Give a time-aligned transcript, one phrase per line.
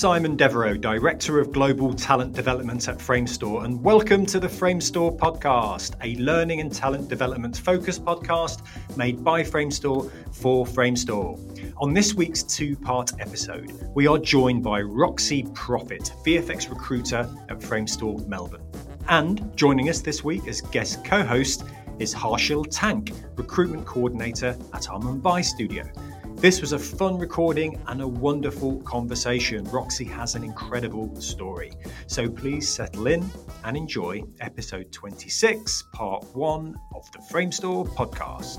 [0.00, 5.14] I'm Simon Devereux, Director of Global Talent Development at Framestore, and welcome to the Framestore
[5.18, 8.62] podcast, a learning and talent development focused podcast
[8.96, 11.36] made by Framestore for Framestore.
[11.82, 17.58] On this week's two part episode, we are joined by Roxy Prophet, VFX recruiter at
[17.58, 18.64] Framestore Melbourne.
[19.10, 21.64] And joining us this week as guest co host
[21.98, 25.84] is Harshil Tank, recruitment coordinator at our Mumbai studio.
[26.40, 29.62] This was a fun recording and a wonderful conversation.
[29.64, 31.70] Roxy has an incredible story.
[32.06, 33.30] So please settle in
[33.62, 38.56] and enjoy episode 26, part one of the Framestore podcast.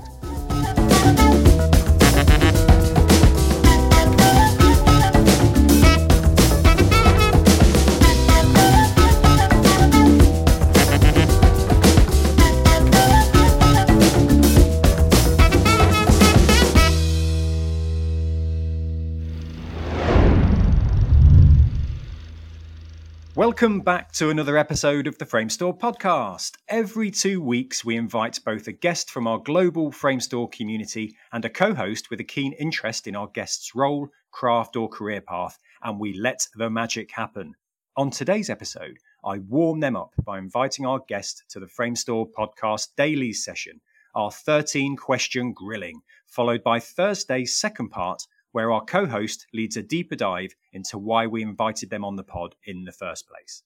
[23.42, 26.52] Welcome back to another episode of the Framestore podcast.
[26.68, 31.50] Every two weeks, we invite both a guest from our global Framestore community and a
[31.50, 35.98] co host with a keen interest in our guest's role, craft, or career path, and
[35.98, 37.56] we let the magic happen.
[37.96, 42.90] On today's episode, I warm them up by inviting our guest to the Framestore podcast
[42.96, 43.80] daily session,
[44.14, 48.22] our 13 question grilling, followed by Thursday's second part
[48.52, 52.22] where our co host leads a deeper dive into why we invited them on the
[52.22, 53.62] pod in the first place.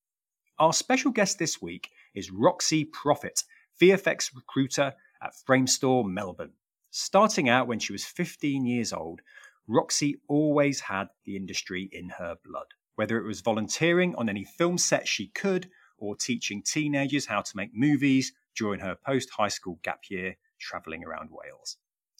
[0.59, 3.42] Our special guest this week is Roxy Prophet,
[3.81, 6.55] VFX recruiter at Framestore Melbourne.
[6.91, 9.20] Starting out when she was 15 years old,
[9.69, 12.69] Roxy always had the industry in her blood.
[12.95, 17.57] Whether it was volunteering on any film set she could, or teaching teenagers how to
[17.57, 21.77] make movies during her post high school gap year travelling around Wales.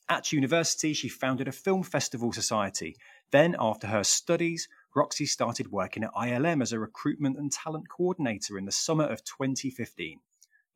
[0.09, 2.97] At university, she founded a film festival society.
[3.33, 8.57] Then, after her studies, Roxy started working at ILM as a recruitment and talent coordinator
[8.57, 10.21] in the summer of 2015.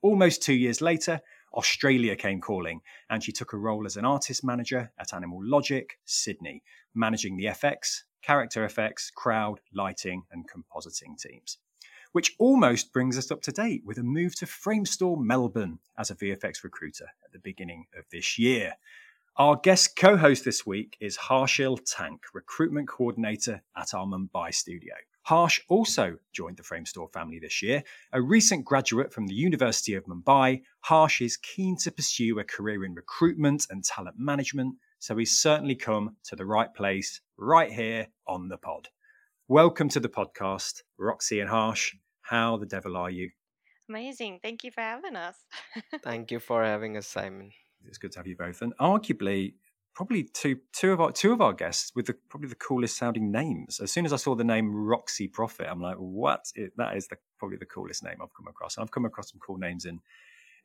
[0.02, 1.20] Almost two years later,
[1.54, 5.98] Australia came calling, and she took a role as an artist manager at Animal Logic,
[6.04, 6.62] Sydney,
[6.94, 11.58] managing the FX, character effects, crowd, lighting, and compositing teams.
[12.12, 16.16] Which almost brings us up to date with a move to Framestore Melbourne as a
[16.16, 18.74] VFX recruiter at the beginning of this year.
[19.36, 24.92] Our guest co host this week is Harshil Tank, recruitment coordinator at our Mumbai studio.
[25.22, 27.84] Harsh also joined the Framestore family this year.
[28.12, 32.84] A recent graduate from the University of Mumbai, Harsh is keen to pursue a career
[32.84, 38.08] in recruitment and talent management, so he's certainly come to the right place right here
[38.26, 38.88] on the pod.
[39.46, 41.94] Welcome to the podcast, Roxy and Harsh.
[42.22, 43.30] How the devil are you?
[43.88, 44.40] Amazing.
[44.42, 45.36] Thank you for having us.
[46.02, 47.52] Thank you for having us, Simon.
[47.86, 49.54] It's good to have you both, and arguably
[49.94, 53.30] probably two two of our two of our guests with the, probably the coolest sounding
[53.30, 53.80] names.
[53.80, 56.50] As soon as I saw the name Roxy Prophet, I'm like, what?
[56.54, 58.76] It, that is the, probably the coolest name I've come across.
[58.76, 60.00] And I've come across some cool names in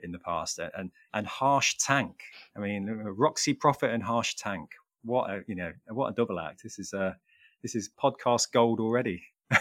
[0.01, 2.21] in the past, and and Harsh Tank.
[2.55, 4.71] I mean, Roxy Prophet and Harsh Tank.
[5.03, 6.63] What a you know what a double act.
[6.63, 7.13] This is uh
[7.61, 9.23] this is podcast gold already.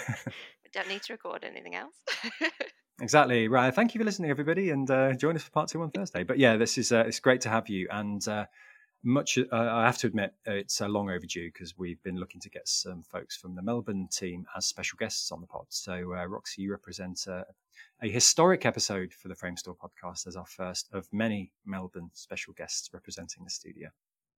[0.74, 1.94] don't need to record anything else.
[3.00, 3.74] Exactly right.
[3.74, 6.22] Thank you for listening, everybody, and uh, join us for part two on Thursday.
[6.22, 8.46] But yeah, this is uh, it's great to have you, and uh,
[9.02, 12.50] much uh, I have to admit it's uh, long overdue because we've been looking to
[12.50, 15.66] get some folks from the Melbourne team as special guests on the pod.
[15.70, 17.44] So uh, Roxy, you represent a
[18.08, 23.42] historic episode for the Framestore podcast as our first of many Melbourne special guests representing
[23.42, 23.88] the studio.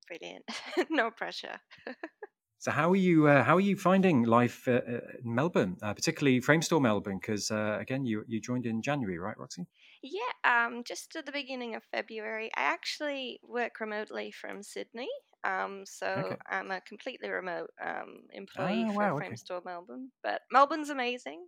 [0.07, 0.45] Brilliant.
[0.89, 1.59] no pressure.
[2.66, 3.28] So how are you?
[3.28, 4.81] Uh, how are you finding life uh,
[5.24, 7.20] in Melbourne, uh, particularly Framestore Melbourne?
[7.22, 9.68] Because uh, again, you you joined in January, right, Roxy?
[10.02, 12.50] Yeah, um, just at the beginning of February.
[12.58, 15.09] I actually work remotely from Sydney,
[15.45, 16.35] um, so okay.
[16.50, 19.66] I'm a completely remote um, employee oh, for wow, Framestore okay.
[19.66, 20.09] Melbourne.
[20.23, 21.46] But Melbourne's amazing,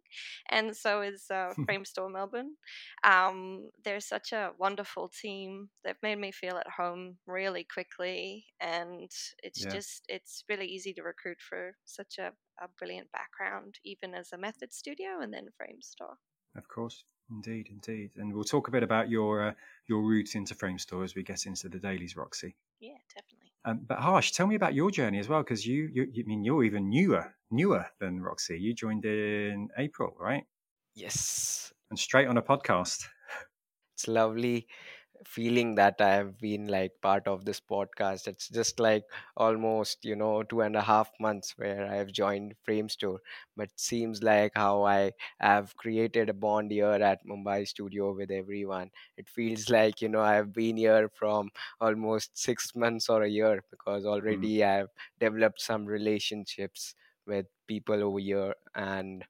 [0.50, 2.56] and so is uh, Framestore Melbourne.
[3.04, 5.70] Um, they're such a wonderful team.
[5.84, 9.10] They've made me feel at home really quickly, and
[9.42, 9.72] it's yeah.
[9.72, 12.32] just it's really easy to recruit for such a,
[12.64, 16.16] a brilliant background, even as a Method Studio and then Framestore.
[16.56, 17.04] Of course.
[17.30, 19.54] Indeed, indeed, and we'll talk a bit about your uh,
[19.86, 22.56] your route into Framestore as we get into the dailies, Roxy.
[22.80, 23.47] Yeah, definitely.
[23.68, 26.28] Um, but Harsh, tell me about your journey as well, because you, you, you I
[26.28, 28.58] mean you're even newer, newer than Roxy.
[28.58, 30.46] You joined in April, right?
[30.96, 31.74] Yes.
[31.90, 33.04] And straight on a podcast.
[33.96, 34.68] It's lovely
[35.26, 38.28] feeling that I have been like part of this podcast.
[38.28, 39.04] It's just like
[39.36, 43.18] almost, you know, two and a half months where I have joined Framestore.
[43.56, 48.92] But seems like how I have created a bond here at Mumbai studio with everyone.
[49.18, 51.50] It feels like, you know, I have been here from
[51.82, 54.08] almost six months or a year because mm.
[54.08, 54.68] already mm.
[54.80, 54.90] I've
[55.20, 59.24] developed some relationships with people over here and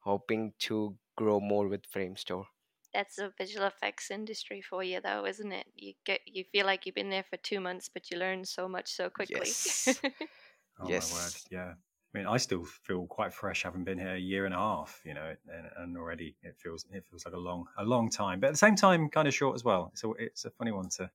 [0.00, 2.46] hoping to grow more with Framestore.
[2.94, 5.66] That's the visual effects industry for you, though, isn't it?
[5.74, 8.68] You get you feel like you've been there for two months, but you learn so
[8.68, 9.46] much so quickly.
[9.46, 10.00] Yes.
[10.80, 11.12] oh yes.
[11.12, 11.62] my word!
[11.62, 11.74] Yeah.
[12.14, 15.02] I mean, I still feel quite fresh, having been here a year and a half,
[15.04, 18.40] you know, and, and, already it feels it feels like a long a long time,
[18.40, 19.92] but at the same time, kind of short as well.
[19.94, 21.10] So it's a funny one to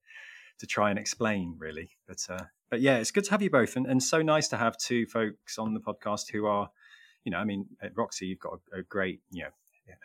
[0.58, 1.90] to try and explain, really.
[2.06, 4.56] But uh, but yeah, it's good to have you both, and, and so nice to
[4.56, 6.70] have two folks on the podcast who are,
[7.24, 9.50] you know, I mean, at Roxy, you've got a, a great, you know,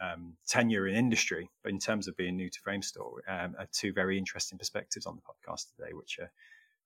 [0.02, 3.94] um, tenure in industry, but in terms of being new to Framestore, um, are two
[3.94, 6.28] very interesting perspectives on the podcast today, which uh,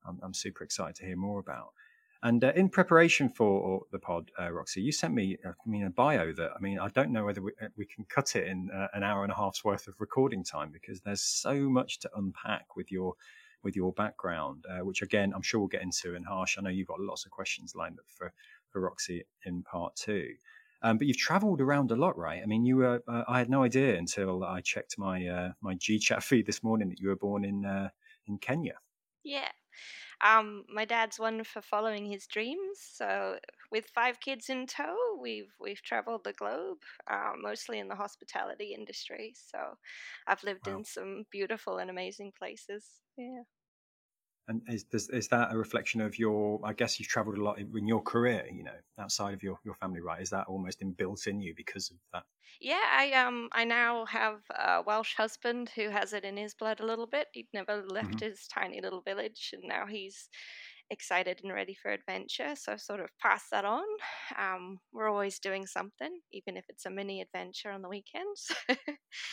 [0.08, 1.74] I'm, I'm, super excited to hear more about.
[2.22, 5.84] And uh, in preparation for the pod, uh, Roxy, you sent me, uh, I mean,
[5.84, 8.48] a bio that I mean, I don't know whether we, uh, we can cut it
[8.48, 12.00] in uh, an hour and a half's worth of recording time because there's so much
[12.00, 13.16] to unpack with your
[13.62, 16.16] with your background, which again I'm sure we'll get into.
[16.16, 18.34] And Harsh, I know you've got lots of questions lined up for
[18.70, 20.34] for Roxy in part two.
[20.84, 22.42] Um, but you've travelled around a lot, right?
[22.44, 23.02] I mean, you were.
[23.08, 26.90] Uh, I had no idea until I checked my uh, my GChat feed this morning
[26.90, 27.90] that you were born in uh,
[28.28, 28.76] in Kenya.
[29.24, 29.50] Yeah.
[30.22, 32.80] Um, my dad's one for following his dreams.
[32.80, 33.40] So,
[33.72, 38.74] with five kids in tow, we've we've travelled the globe, uh, mostly in the hospitality
[38.74, 39.34] industry.
[39.36, 39.78] So,
[40.28, 40.78] I've lived wow.
[40.78, 42.86] in some beautiful and amazing places.
[43.18, 43.44] Yeah.
[44.48, 46.60] And is, is that a reflection of your?
[46.66, 49.76] I guess you've travelled a lot in your career, you know, outside of your, your
[49.76, 50.22] family, right?
[50.22, 52.24] Is that almost inbuilt in you because of that?
[52.60, 56.82] Yeah, I um I now have a Welsh husband who has it in his blood
[56.82, 57.28] a little bit.
[57.34, 58.26] He'd never left mm-hmm.
[58.26, 60.30] his tiny little village, and now he's
[60.94, 62.56] excited and ready for adventure.
[62.56, 63.84] So I've sort of passed that on.
[64.40, 68.56] Um, we're always doing something, even if it's a mini adventure on the weekends.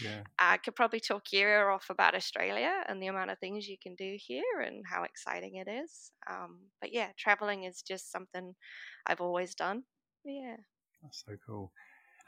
[0.03, 0.23] yeah.
[0.39, 3.95] I could probably talk year off about Australia and the amount of things you can
[3.95, 6.11] do here and how exciting it is.
[6.29, 8.55] Um, but yeah, traveling is just something
[9.07, 9.85] I've always done.
[10.25, 10.57] Yeah.
[11.03, 11.73] That's so cool.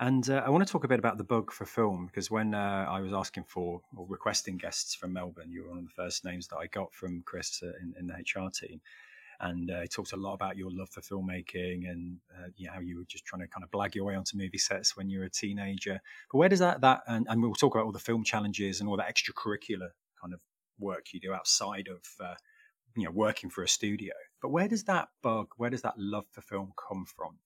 [0.01, 2.55] And uh, I want to talk a bit about the bug for film because when
[2.55, 6.03] uh, I was asking for or requesting guests from Melbourne, you were one of the
[6.03, 8.81] first names that I got from Chris uh, in, in, the HR team
[9.43, 12.81] and uh, talked a lot about your love for filmmaking and uh, you know, how
[12.81, 15.19] you were just trying to kind of blag your way onto movie sets when you
[15.19, 16.01] were a teenager.
[16.31, 18.89] But where does that that and, and we'll talk about all the film challenges and
[18.89, 19.91] all the extracurricular
[20.21, 20.41] kind of
[20.79, 22.35] work you do outside of uh,
[22.97, 24.15] you know working for a studio.
[24.41, 27.39] But where does that bug, where does that love for film come from?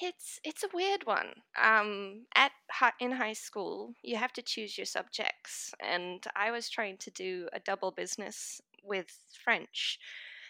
[0.00, 1.34] It's it's a weird one.
[1.62, 2.52] Um, at
[2.98, 7.48] in high school, you have to choose your subjects, and I was trying to do
[7.52, 9.06] a double business with
[9.44, 9.98] French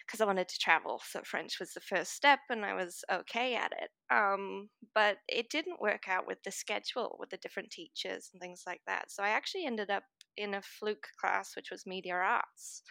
[0.05, 1.01] because I wanted to travel.
[1.05, 3.89] So French was the first step, and I was okay at it.
[4.13, 8.63] Um, but it didn't work out with the schedule, with the different teachers and things
[8.67, 9.11] like that.
[9.11, 10.03] So I actually ended up
[10.37, 12.83] in a fluke class, which was media arts,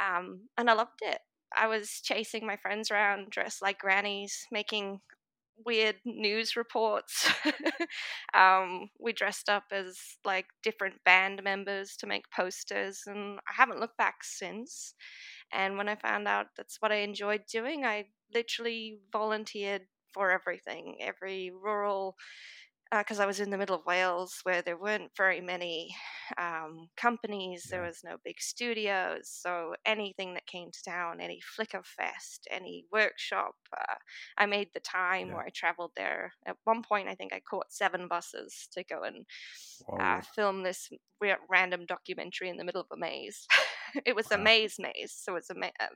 [0.00, 1.18] um, and I loved it.
[1.56, 5.00] I was chasing my friends around dressed like grannies, making
[5.64, 7.30] weird news reports.
[8.34, 13.80] um, we dressed up as like different band members to make posters, and I haven't
[13.80, 14.94] looked back since.
[15.52, 20.96] And when I found out that's what I enjoyed doing, I literally volunteered for everything,
[21.00, 22.16] every rural
[22.90, 25.94] because uh, I was in the middle of Wales where there weren't very many
[26.38, 27.76] um, companies, yeah.
[27.76, 29.28] there was no big studios.
[29.30, 33.94] So anything that came to town, any Flickr Fest, any workshop, uh,
[34.38, 35.34] I made the time yeah.
[35.34, 36.32] where I traveled there.
[36.46, 39.26] At one point, I think I caught seven buses to go and
[40.00, 40.88] uh, film this
[41.48, 43.46] random documentary in the middle of a maze.
[44.06, 44.38] it was wow.
[44.38, 45.86] a maze maze, so it's a, ma- uh,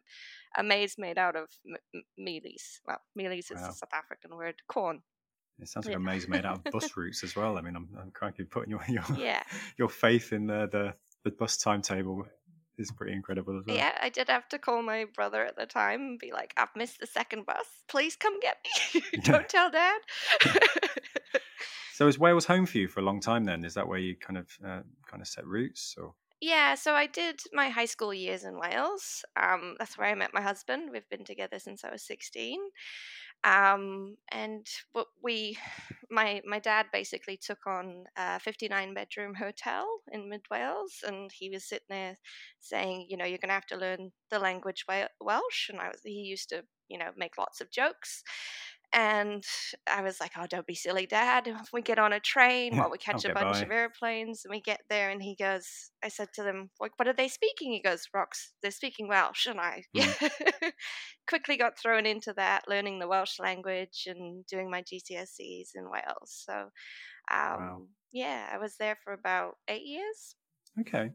[0.58, 2.80] a maze made out of m- mealies.
[2.86, 3.70] Well, mealies is wow.
[3.70, 5.02] a South African word, corn.
[5.60, 5.98] It sounds like yeah.
[5.98, 7.56] a maze made out of bus routes as well.
[7.56, 9.42] I mean, I'm, I'm cranky putting your your, yeah.
[9.76, 10.94] your faith in the, the,
[11.24, 12.24] the bus timetable
[12.78, 13.76] is pretty incredible as well.
[13.76, 16.74] Yeah, I did have to call my brother at the time and be like, "I've
[16.74, 17.66] missed the second bus.
[17.88, 18.56] Please come get
[18.94, 19.02] me.
[19.24, 20.00] Don't tell Dad."
[21.94, 23.44] so, is Wales home for you for a long time?
[23.44, 26.14] Then is that where you kind of uh, kind of set roots, or?
[26.40, 29.24] Yeah, so I did my high school years in Wales.
[29.40, 30.90] Um, that's where I met my husband.
[30.92, 32.58] We've been together since I was 16.
[33.44, 35.58] Um, and what we,
[36.10, 41.50] my my dad basically took on a 59 bedroom hotel in mid Wales, and he
[41.50, 42.18] was sitting there
[42.60, 44.84] saying, you know, you're going to have to learn the language
[45.20, 48.22] Welsh, and I was he used to, you know, make lots of jokes.
[48.94, 49.42] And
[49.90, 51.48] I was like, oh, don't be silly, Dad.
[51.72, 53.60] We get on a train while we catch a bunch bye.
[53.62, 55.10] of airplanes and we get there.
[55.10, 55.66] And he goes,
[56.04, 57.72] I said to them, like, what are they speaking?
[57.72, 59.46] He goes, Rocks, they're speaking Welsh.
[59.46, 60.72] And I mm.
[61.26, 66.44] quickly got thrown into that, learning the Welsh language and doing my GCSEs in Wales.
[66.46, 66.68] So, um,
[67.30, 67.82] wow.
[68.12, 70.36] yeah, I was there for about eight years.
[70.80, 71.10] Okay.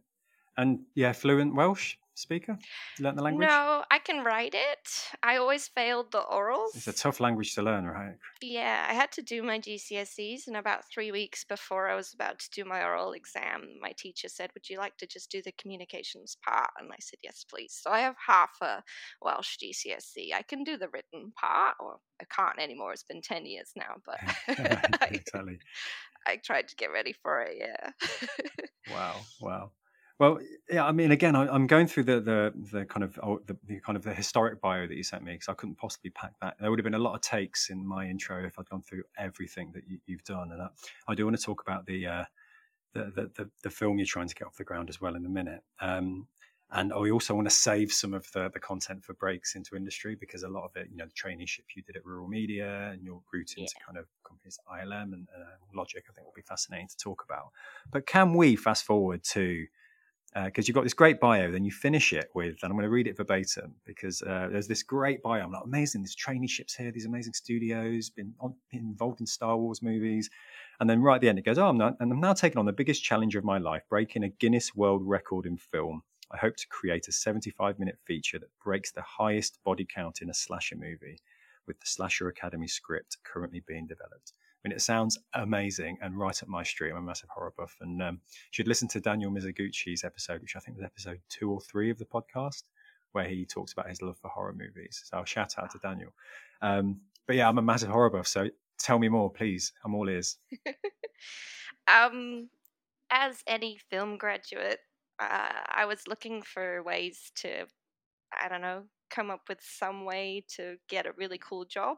[0.57, 1.95] And yeah, fluent Welsh?
[2.17, 2.57] Speaker?
[2.97, 3.47] You Learn the language?
[3.47, 4.89] No, I can write it.
[5.23, 6.75] I always failed the orals.
[6.75, 8.15] It's a tough language to learn, right?
[8.41, 12.39] Yeah, I had to do my GCSEs, and about three weeks before I was about
[12.39, 15.53] to do my oral exam, my teacher said, Would you like to just do the
[15.53, 16.69] communications part?
[16.79, 17.77] And I said, Yes, please.
[17.79, 18.83] So I have half a
[19.21, 20.33] Welsh GCSE.
[20.33, 22.93] I can do the written part, or I can't anymore.
[22.93, 25.59] It's been 10 years now, but exactly.
[26.27, 27.91] I, I tried to get ready for it, yeah.
[28.91, 29.71] wow, wow.
[30.19, 33.39] Well, yeah, I mean, again, I, am going through the the, the kind of oh,
[33.45, 36.09] the, the, kind of the historic bio that you sent me because I couldn't possibly
[36.09, 36.55] pack that.
[36.59, 39.03] There would have been a lot of takes in my intro if I'd gone through
[39.17, 40.69] everything that you, have done, and I,
[41.07, 42.25] I, do want to talk about the, uh,
[42.93, 45.25] the, the, the the film you're trying to get off the ground as well in
[45.25, 45.61] a minute.
[45.79, 46.27] Um,
[46.71, 50.15] and I also want to save some of the, the content for breaks into industry
[50.15, 53.01] because a lot of it, you know, the traineeship you did at Rural Media and
[53.03, 53.85] your route into yeah.
[53.85, 57.51] kind of companies ILM and uh, Logic, I think will be fascinating to talk about.
[57.89, 59.65] But can we fast forward to
[60.45, 62.83] because uh, you've got this great bio, then you finish it with, and I'm going
[62.83, 65.41] to read it verbatim because uh, there's this great bio.
[65.41, 69.57] I'm like, amazing, there's traineeships here, these amazing studios, been, on, been, involved in Star
[69.57, 70.29] Wars movies.
[70.79, 72.59] And then right at the end, it goes, oh, I'm not, and I'm now taking
[72.59, 76.03] on the biggest challenge of my life, breaking a Guinness World Record in film.
[76.31, 80.29] I hope to create a 75 minute feature that breaks the highest body count in
[80.29, 81.19] a slasher movie
[81.65, 84.33] with the Slasher Academy script currently being developed.
[84.63, 86.91] I mean, it sounds amazing and right up my street.
[86.91, 90.55] I'm a massive horror buff, and um, you should listen to Daniel Mizoguchi's episode, which
[90.55, 92.63] I think was episode two or three of the podcast,
[93.11, 95.03] where he talks about his love for horror movies.
[95.05, 96.11] So I'll shout out to Daniel.
[96.61, 98.49] Um, but yeah, I'm a massive horror buff, so
[98.79, 99.73] tell me more, please.
[99.85, 100.37] I'm all ears.
[101.87, 102.49] um,
[103.11, 104.79] as any film graduate,
[105.19, 107.65] uh, I was looking for ways to,
[108.33, 111.97] I don't know, come up with some way to get a really cool job.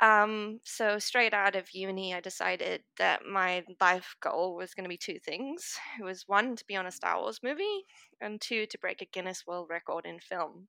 [0.00, 4.88] Um, so straight out of uni, I decided that my life goal was going to
[4.88, 5.78] be two things.
[6.00, 7.84] It was one to be on a Star Wars movie,
[8.20, 10.68] and two to break a Guinness World Record in film.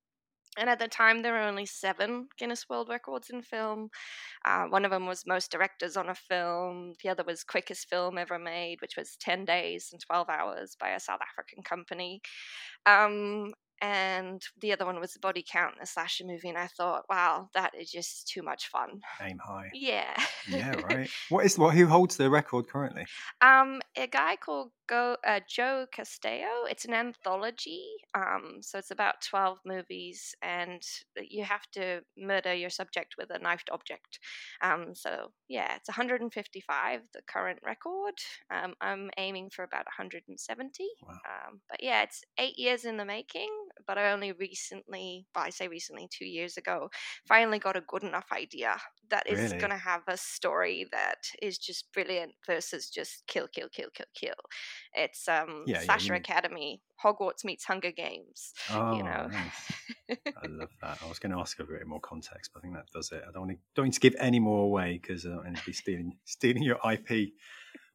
[0.58, 3.88] And at the time, there were only seven Guinness World Records in film.
[4.44, 6.92] Uh, one of them was most directors on a film.
[7.02, 10.90] The other was quickest film ever made, which was 10 days and 12 hours by
[10.90, 12.20] a South African company.
[12.84, 16.68] Um, and the other one was the body count in a slasher movie and i
[16.68, 19.00] thought wow that is just too much fun.
[19.20, 19.70] Aim high.
[19.74, 20.14] Yeah.
[20.48, 21.10] Yeah right.
[21.28, 23.04] What is what who holds the record currently?
[23.40, 26.66] Um a guy called Go, uh, Joe Castello.
[26.68, 27.84] It's an anthology,
[28.14, 30.82] um, so it's about 12 movies, and
[31.16, 34.18] you have to murder your subject with a knifed object.
[34.60, 38.14] Um, so, yeah, it's 155, the current record.
[38.50, 40.84] Um, I'm aiming for about 170.
[41.06, 41.12] Wow.
[41.12, 43.50] Um, but yeah, it's eight years in the making,
[43.86, 46.90] but I only recently, well, I say recently, two years ago,
[47.26, 48.76] finally got a good enough idea
[49.10, 49.58] that is really?
[49.58, 54.06] going to have a story that is just brilliant versus just kill, kill, kill, kill,
[54.14, 54.34] kill.
[54.94, 58.52] It's um yeah, Slasher yeah, Academy, Hogwarts meets Hunger Games.
[58.70, 59.28] Oh, you know.
[59.30, 59.72] nice.
[60.42, 60.98] I love that.
[61.04, 63.10] I was going to ask for a bit more context, but I think that does
[63.12, 63.22] it.
[63.28, 65.56] I don't want to, don't need to give any more away because I don't want
[65.56, 67.32] to be stealing stealing your IP.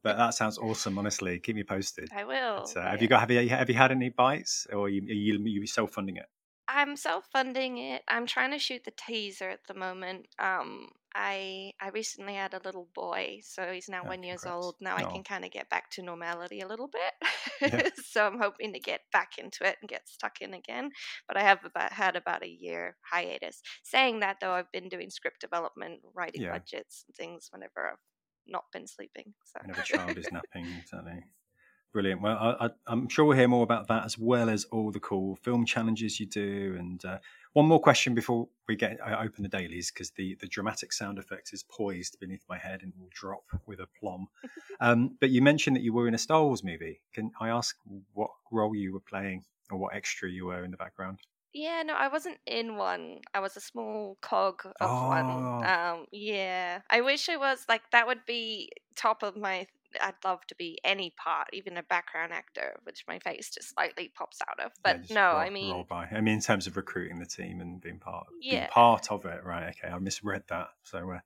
[0.04, 0.98] But that sounds awesome.
[0.98, 2.08] Honestly, keep me posted.
[2.14, 2.70] I will.
[2.76, 5.12] Uh, have you got have you have you had any bites, or are you are
[5.12, 6.26] you, are you self funding it?
[6.68, 8.02] I'm self-funding it.
[8.08, 10.26] I'm trying to shoot the teaser at the moment.
[10.38, 14.76] Um, I I recently had a little boy, so he's now one years old.
[14.80, 17.72] Now I can kind of get back to normality a little bit.
[17.72, 17.88] Yeah.
[18.04, 20.90] so I'm hoping to get back into it and get stuck in again.
[21.26, 23.62] But I have about had about a year hiatus.
[23.82, 26.52] Saying that though, I've been doing script development, writing Yeah.
[26.52, 28.04] budgets and things whenever I've
[28.46, 29.34] not been sleeping.
[29.44, 31.24] So Whenever child is napping, exactly.
[31.92, 32.20] Brilliant.
[32.20, 35.36] Well, I, am sure we'll hear more about that as well as all the cool
[35.36, 36.76] film challenges you do.
[36.78, 37.18] And uh,
[37.54, 41.18] one more question before we get I open the dailies because the the dramatic sound
[41.18, 44.28] effect is poised beneath my head and will drop with a plumb.
[44.80, 47.00] um, but you mentioned that you were in a Star Wars movie.
[47.14, 47.76] Can I ask
[48.12, 51.20] what role you were playing or what extra you were in the background?
[51.54, 53.20] Yeah, no, I wasn't in one.
[53.32, 55.08] I was a small cog of oh.
[55.08, 55.66] one.
[55.66, 58.06] Um, yeah, I wish I was like that.
[58.06, 59.66] Would be top of my
[60.00, 64.10] I'd love to be any part, even a background actor, which my face just slightly
[64.14, 64.72] pops out of.
[64.82, 66.06] But yeah, no, roll, I mean, roll by.
[66.06, 68.60] I mean, in terms of recruiting the team and being part, yeah.
[68.60, 69.68] being part of it, right?
[69.68, 71.20] Okay, I misread that, so uh,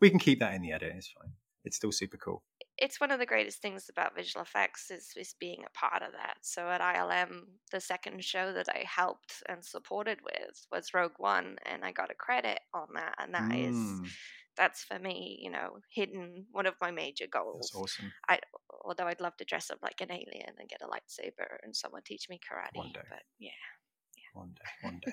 [0.00, 0.92] we can keep that in the edit.
[0.96, 1.32] It's fine.
[1.64, 2.42] It's still super cool.
[2.78, 6.12] It's one of the greatest things about visual effects is, is being a part of
[6.12, 6.36] that.
[6.42, 11.56] So at ILM, the second show that I helped and supported with was Rogue One,
[11.64, 13.70] and I got a credit on that, and that mm.
[13.70, 14.10] is
[14.56, 17.70] that's for me, you know, hidden one of my major goals.
[17.72, 18.12] That's awesome.
[18.28, 18.40] I
[18.84, 22.02] although I'd love to dress up like an alien and get a lightsaber and someone
[22.04, 22.76] teach me karate.
[22.76, 23.00] One day.
[23.08, 23.50] But yeah.
[24.16, 24.40] yeah.
[24.40, 24.88] One day.
[24.88, 25.12] One day.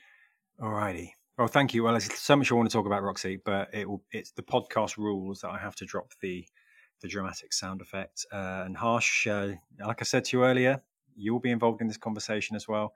[0.60, 1.10] Alrighty.
[1.36, 1.82] Well, thank you.
[1.82, 4.02] Well, there's so much I want to talk about, Roxy, but it will.
[4.12, 6.46] It's the podcast rules that I have to drop the
[7.00, 8.24] the dramatic sound effect.
[8.32, 9.52] Uh, and Harsh, uh,
[9.84, 10.82] like I said to you earlier,
[11.16, 12.94] you'll be involved in this conversation as well.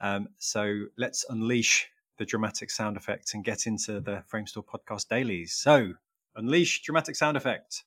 [0.00, 5.54] Um, so let's unleash the dramatic sound effects and get into the Framestore podcast dailies.
[5.54, 5.94] So
[6.36, 7.82] unleash dramatic sound effect.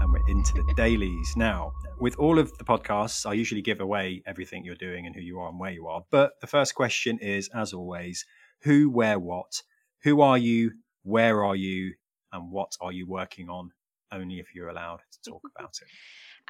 [0.00, 1.72] And we're into the dailies now.
[1.98, 5.40] With all of the podcasts, I usually give away everything you're doing and who you
[5.40, 6.02] are and where you are.
[6.10, 8.24] But the first question is, as always,
[8.62, 9.62] who, where, what?
[10.04, 10.72] Who are you?
[11.02, 11.94] Where are you?
[12.32, 13.72] And what are you working on?
[14.10, 15.88] Only if you're allowed to talk about it.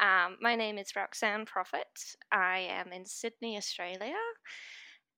[0.00, 1.87] Um, my name is Roxanne Prophet.
[2.31, 4.14] I am in Sydney, Australia.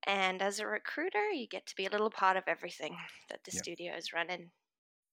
[0.07, 2.97] And as a recruiter, you get to be a little part of everything
[3.29, 3.63] that the yep.
[3.63, 4.51] studio is running.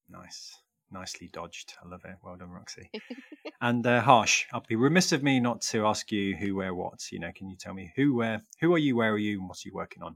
[0.10, 0.56] Nice.
[0.90, 1.74] Nicely dodged.
[1.84, 2.16] I love it.
[2.24, 2.90] Well done, Roxy.
[3.62, 7.12] and uh, Harsh, I'll be remiss of me not to ask you who, where, what.
[7.12, 9.50] You know, can you tell me who, where, who are you, where are you, and
[9.50, 10.16] what are you working on?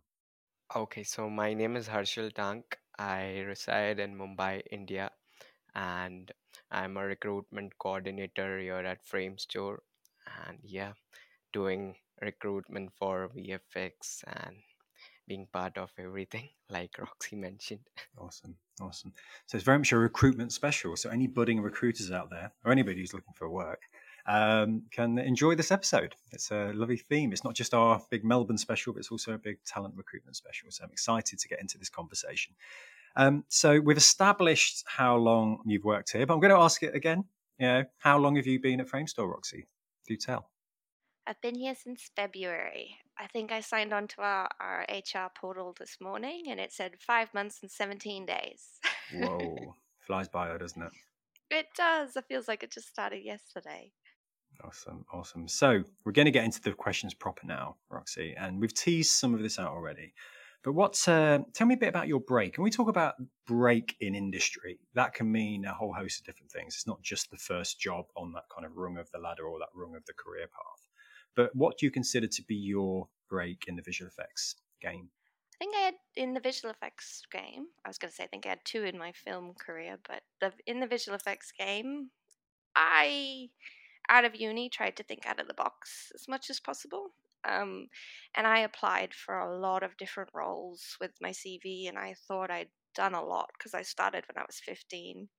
[0.74, 2.78] Okay, so my name is Harshil Tank.
[2.98, 5.12] I reside in Mumbai, India,
[5.76, 6.32] and
[6.70, 9.78] I'm a recruitment coordinator here at Framestore.
[10.48, 10.94] And yeah,
[11.52, 14.56] doing recruitment for VFX and
[15.28, 17.88] being part of everything, like Roxy mentioned.
[18.18, 19.14] Awesome, awesome.
[19.48, 20.96] So it's very much a recruitment special.
[20.96, 23.82] So any budding recruiters out there, or anybody who's looking for work,
[24.28, 26.16] um, can enjoy this episode.
[26.32, 27.32] It's a lovely theme.
[27.32, 30.70] It's not just our big Melbourne special, but it's also a big talent recruitment special.
[30.70, 32.54] So I'm excited to get into this conversation.
[33.16, 36.96] Um, so we've established how long you've worked here, but I'm going to ask it
[36.96, 37.26] again.
[37.60, 39.68] You know, how long have you been at Framestore, Roxy?
[40.08, 40.50] Do tell.
[41.28, 42.98] I've been here since February.
[43.20, 46.94] I think I signed on to our, our HR portal this morning and it said
[47.00, 48.66] five months and 17 days.
[49.14, 49.76] Whoa.
[50.08, 50.92] Flies by, doesn't it?
[51.52, 52.16] It does.
[52.16, 53.92] It feels like it just started yesterday.
[54.64, 55.48] Awesome, awesome.
[55.48, 59.34] So we're going to get into the questions proper now, Roxy, and we've teased some
[59.34, 60.14] of this out already.
[60.64, 62.54] But what's uh, tell me a bit about your break?
[62.54, 63.16] Can we talk about
[63.48, 64.80] break in industry?
[64.94, 66.76] That can mean a whole host of different things.
[66.76, 69.58] It's not just the first job on that kind of rung of the ladder or
[69.60, 70.88] that rung of the career path.
[71.36, 75.10] But what do you consider to be your break in the visual effects game?
[75.56, 77.68] I think I had in the visual effects game.
[77.84, 80.22] I was going to say I think I had two in my film career, but
[80.42, 82.10] the in the visual effects game,
[82.76, 83.50] I
[84.10, 87.12] out of uni tried to think out of the box as much as possible.
[87.48, 87.88] Um,
[88.36, 92.52] and I applied for a lot of different roles with my CV, and I thought
[92.52, 95.30] I'd done a lot because I started when I was 15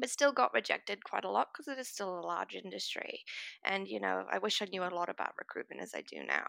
[0.00, 3.20] but still got rejected quite a lot because it is still a large industry.
[3.64, 6.48] And, you know, I wish I knew a lot about recruitment as I do now.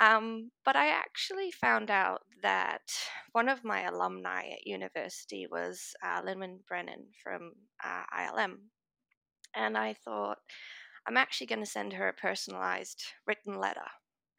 [0.00, 2.82] Um, but I actually found out that
[3.32, 6.22] one of my alumni at university was uh,
[6.68, 7.52] Brennan from
[7.84, 8.54] uh, ILM.
[9.54, 10.38] And I thought,
[11.06, 13.88] I'm actually going to send her a personalized written letter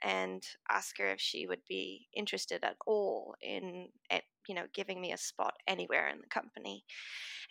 [0.03, 4.99] and ask her if she would be interested at all in at, you know giving
[4.99, 6.83] me a spot anywhere in the company.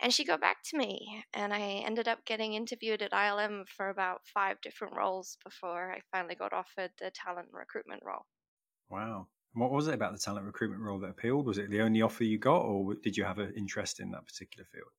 [0.01, 3.89] And she got back to me and i ended up getting interviewed at ilm for
[3.89, 8.25] about five different roles before i finally got offered the talent recruitment role.
[8.89, 9.27] Wow.
[9.53, 11.45] What was it about the talent recruitment role that appealed?
[11.45, 14.25] Was it the only offer you got or did you have an interest in that
[14.25, 14.91] particular field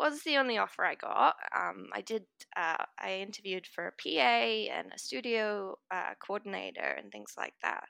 [0.00, 1.36] was the only offer I got.
[1.56, 2.24] Um, I did.
[2.56, 7.84] Uh, I interviewed for a PA and a studio uh, coordinator and things like that.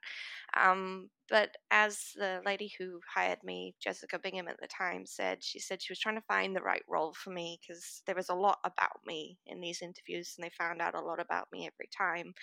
[0.60, 5.60] Um, but as the lady who hired me, Jessica Bingham at the time, said, she
[5.60, 8.34] said she was trying to find the right role for me because there was a
[8.34, 11.88] lot about me in these interviews, and they found out a lot about me every
[11.96, 12.34] time.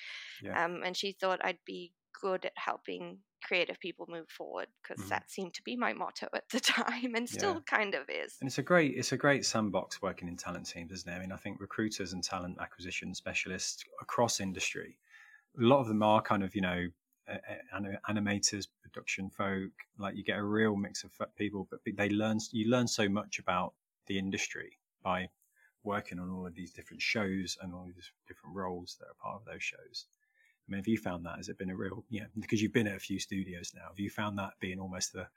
[0.42, 0.64] Yeah.
[0.64, 5.10] Um, and she thought I'd be good at helping creative people move forward because mm.
[5.10, 7.60] that seemed to be my motto at the time and still yeah.
[7.78, 10.92] kind of is and it's a great it's a great sandbox working in talent teams
[10.92, 14.98] isn't it i mean i think recruiters and talent acquisition specialists across industry
[15.60, 16.88] a lot of them are kind of you know
[18.10, 22.70] animators production folk like you get a real mix of people but they learn you
[22.70, 23.74] learn so much about
[24.08, 25.28] the industry by
[25.84, 29.42] working on all of these different shows and all these different roles that are part
[29.42, 30.06] of those shows
[30.68, 31.38] I mean, have you found that?
[31.38, 34.00] Has it been a real, yeah, because you've been at a few studios now, have
[34.00, 35.28] you found that being almost the,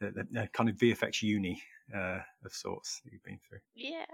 [0.00, 1.62] the, the kind of VFX uni
[1.94, 3.60] uh, of sorts that you've been through?
[3.74, 4.04] Yeah,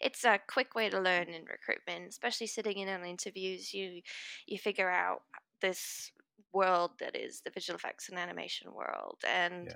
[0.00, 3.74] it's a quick way to learn in recruitment, especially sitting in on interviews.
[3.74, 4.02] You
[4.46, 5.22] you figure out
[5.60, 6.12] this
[6.54, 9.66] world that is the visual effects and animation world and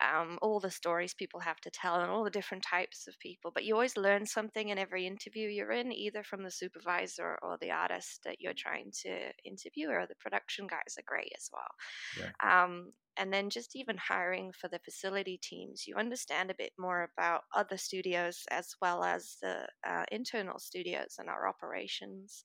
[0.00, 0.20] yeah.
[0.20, 3.50] um, all the stories people have to tell and all the different types of people
[3.54, 7.58] but you always learn something in every interview you're in either from the supervisor or
[7.60, 12.24] the artist that you're trying to interview or the production guys are great as well
[12.24, 12.64] yeah.
[12.64, 17.08] um, and then just even hiring for the facility teams, you understand a bit more
[17.16, 22.44] about other studios as well as the uh, internal studios and our operations.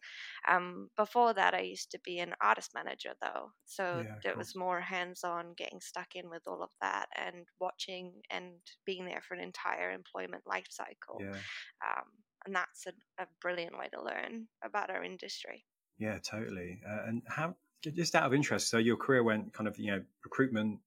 [0.49, 4.55] Um, before that, I used to be an artist manager though, so yeah, it was
[4.55, 8.51] more hands on, getting stuck in with all of that and watching and
[8.85, 11.19] being there for an entire employment life cycle.
[11.19, 11.37] Yeah.
[11.85, 12.05] Um,
[12.45, 15.65] and that's a, a brilliant way to learn about our industry.
[15.99, 16.79] Yeah, totally.
[16.87, 20.03] Uh, and how, just out of interest, so your career went kind of, you know,
[20.23, 20.79] recruitment,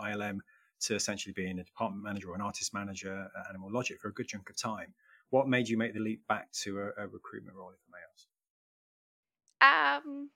[0.00, 0.38] ILM,
[0.80, 4.12] to essentially being a department manager or an artist manager at Animal Logic for a
[4.12, 4.94] good chunk of time.
[5.30, 8.02] What made you make the leap back to a, a recruitment role, if I may
[8.12, 8.26] ask?
[10.04, 10.30] Um,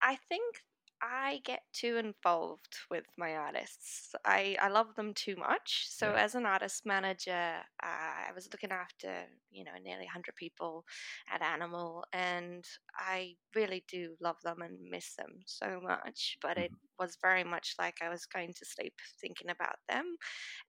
[0.00, 0.62] I think
[1.02, 4.14] I get too involved with my artists.
[4.24, 5.86] I, I love them too much.
[5.88, 6.22] So yeah.
[6.24, 7.86] as an artist manager, uh,
[8.28, 10.84] I was looking after you know nearly 100 people
[11.32, 12.64] at Animal, and
[12.96, 16.36] I really do love them and miss them so much.
[16.40, 16.64] But mm-hmm.
[16.64, 20.16] it was very much like I was going to sleep thinking about them,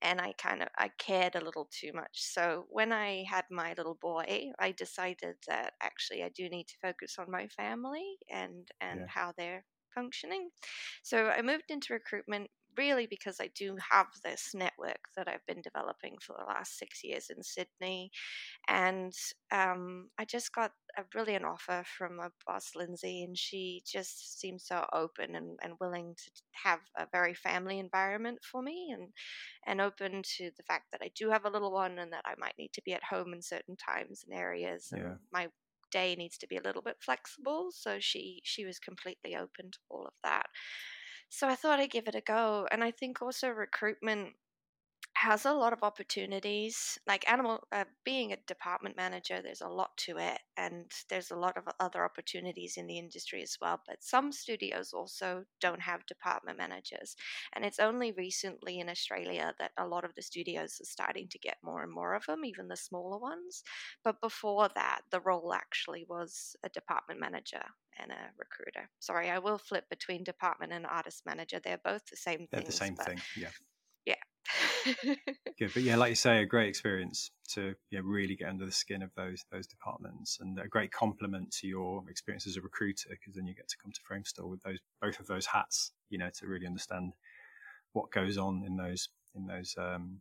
[0.02, 2.14] and I kind of I cared a little too much.
[2.14, 6.78] So when I had my little boy, I decided that actually I do need to
[6.82, 9.06] focus on my family and and yeah.
[9.08, 9.64] how they're
[9.96, 10.50] functioning.
[11.04, 15.62] So I moved into recruitment really because I do have this network that I've been
[15.62, 18.12] developing for the last six years in Sydney.
[18.68, 19.14] And
[19.52, 24.66] um, I just got a brilliant offer from my boss, Lindsay, and she just seems
[24.66, 26.32] so open and, and willing to
[26.64, 29.10] have a very family environment for me and,
[29.68, 32.34] and open to the fact that I do have a little one and that I
[32.38, 34.90] might need to be at home in certain times and areas.
[34.92, 35.48] And my
[36.00, 37.72] day needs to be a little bit flexible.
[37.72, 40.48] So she she was completely open to all of that.
[41.30, 42.68] So I thought I'd give it a go.
[42.72, 44.34] And I think also recruitment
[45.16, 49.96] has a lot of opportunities like animal uh, being a department manager there's a lot
[49.96, 54.04] to it and there's a lot of other opportunities in the industry as well but
[54.04, 57.16] some studios also don't have department managers
[57.56, 61.40] and it's only recently in australia that a lot of the studios are starting to
[61.40, 63.64] get more and more of them even the smaller ones
[64.04, 67.64] but before that the role actually was a department manager
[67.98, 68.90] and a recruiter.
[69.00, 72.74] Sorry i will flip between department and artist manager they're both the same they're things,
[72.74, 73.48] the same thing yeah.
[74.06, 74.16] yeah
[75.60, 78.72] Good, but yeah, like you say, a great experience to yeah really get under the
[78.72, 83.10] skin of those those departments, and a great complement to your experience as a recruiter
[83.10, 86.18] because then you get to come to Framestore with those both of those hats, you
[86.18, 87.14] know, to really understand
[87.94, 90.20] what goes on in those in those um,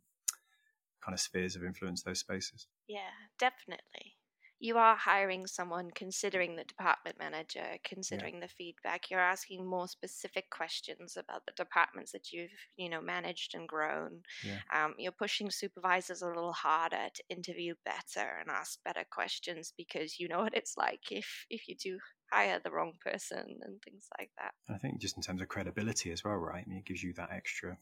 [1.04, 2.66] kind of spheres of influence, those spaces.
[2.88, 4.16] Yeah, definitely
[4.60, 8.40] you are hiring someone considering the department manager, considering yeah.
[8.40, 9.10] the feedback.
[9.10, 14.22] You're asking more specific questions about the departments that you've you know managed and grown.
[14.44, 14.60] Yeah.
[14.74, 20.18] Um, you're pushing supervisors a little harder to interview better and ask better questions because
[20.18, 21.98] you know what it's like if if you do
[22.32, 24.52] hire the wrong person and things like that.
[24.68, 26.64] I think just in terms of credibility as well, right?
[26.66, 27.76] I mean, it gives you that extra,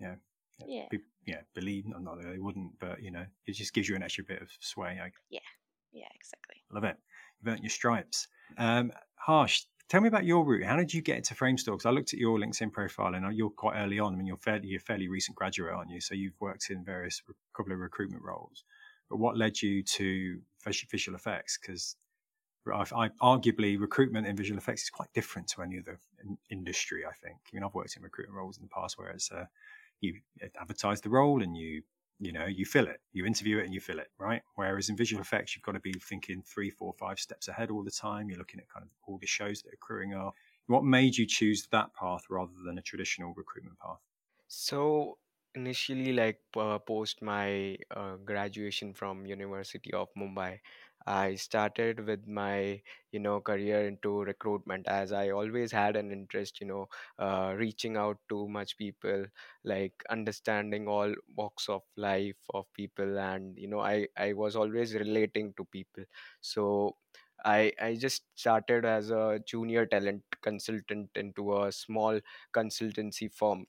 [0.00, 0.16] yeah.
[0.66, 0.86] Yeah.
[0.90, 3.96] Be, yeah, believe not, not that they wouldn't, but you know, it just gives you
[3.96, 4.98] an extra bit of sway.
[5.02, 5.40] I, yeah,
[5.92, 6.56] yeah, exactly.
[6.72, 6.96] Love it.
[7.40, 8.28] You've earned your stripes.
[8.58, 10.64] Um, Harsh, tell me about your route.
[10.64, 11.74] How did you get into Framestore?
[11.74, 14.14] Because I looked at your LinkedIn profile and you're quite early on.
[14.14, 16.00] I mean, you're fairly, you're fairly recent graduate, aren't you?
[16.00, 17.22] So you've worked in various
[17.56, 18.64] couple of recruitment roles.
[19.10, 20.40] But what led you to
[20.90, 21.58] visual effects?
[21.60, 21.96] Because
[22.66, 27.04] I, arguably recruitment in visual effects is quite different to any other in, industry.
[27.04, 27.36] I think.
[27.52, 29.46] I mean, I've worked in recruitment roles in the past where it's uh,
[30.00, 30.20] you
[30.60, 31.82] advertise the role and you
[32.22, 33.00] you know you fill it.
[33.12, 34.42] You interview it and you fill it right?
[34.54, 37.82] Whereas in visual effects you've got to be thinking three four five steps ahead all
[37.84, 38.28] the time.
[38.28, 40.32] You're looking at kind of all the shows that are accruing are
[40.66, 44.00] what made you choose that path rather than a traditional recruitment path?
[44.48, 45.18] So
[45.54, 50.60] initially like uh, post my uh, graduation from university of mumbai
[51.06, 56.60] I started with my, you know, career into recruitment as I always had an interest,
[56.60, 56.88] you know,
[57.18, 59.26] uh, reaching out to much people,
[59.64, 64.94] like understanding all walks of life of people, and you know, I I was always
[64.94, 66.04] relating to people.
[66.40, 66.96] So
[67.44, 72.20] I I just started as a junior talent consultant into a small
[72.54, 73.66] consultancy firm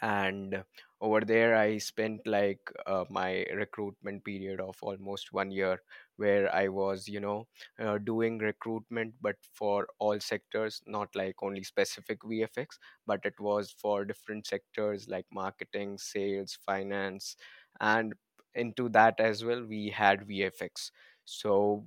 [0.00, 0.64] and
[1.02, 5.80] over there i spent like uh, my recruitment period of almost one year
[6.16, 7.46] where i was you know
[7.80, 13.70] uh, doing recruitment but for all sectors not like only specific vfx but it was
[13.72, 17.36] for different sectors like marketing sales finance
[17.80, 18.14] and
[18.54, 20.90] into that as well we had vfx
[21.24, 21.84] so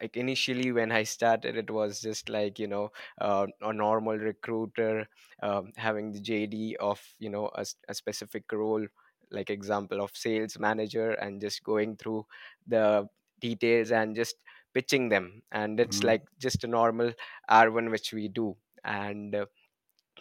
[0.00, 5.06] like initially when i started it was just like you know uh, a normal recruiter
[5.42, 8.84] um, having the jd of you know a, a specific role
[9.30, 12.24] like example of sales manager and just going through
[12.66, 13.06] the
[13.40, 14.36] details and just
[14.72, 16.04] pitching them and it's mm.
[16.04, 17.12] like just a normal
[17.50, 19.46] r1 which we do and uh,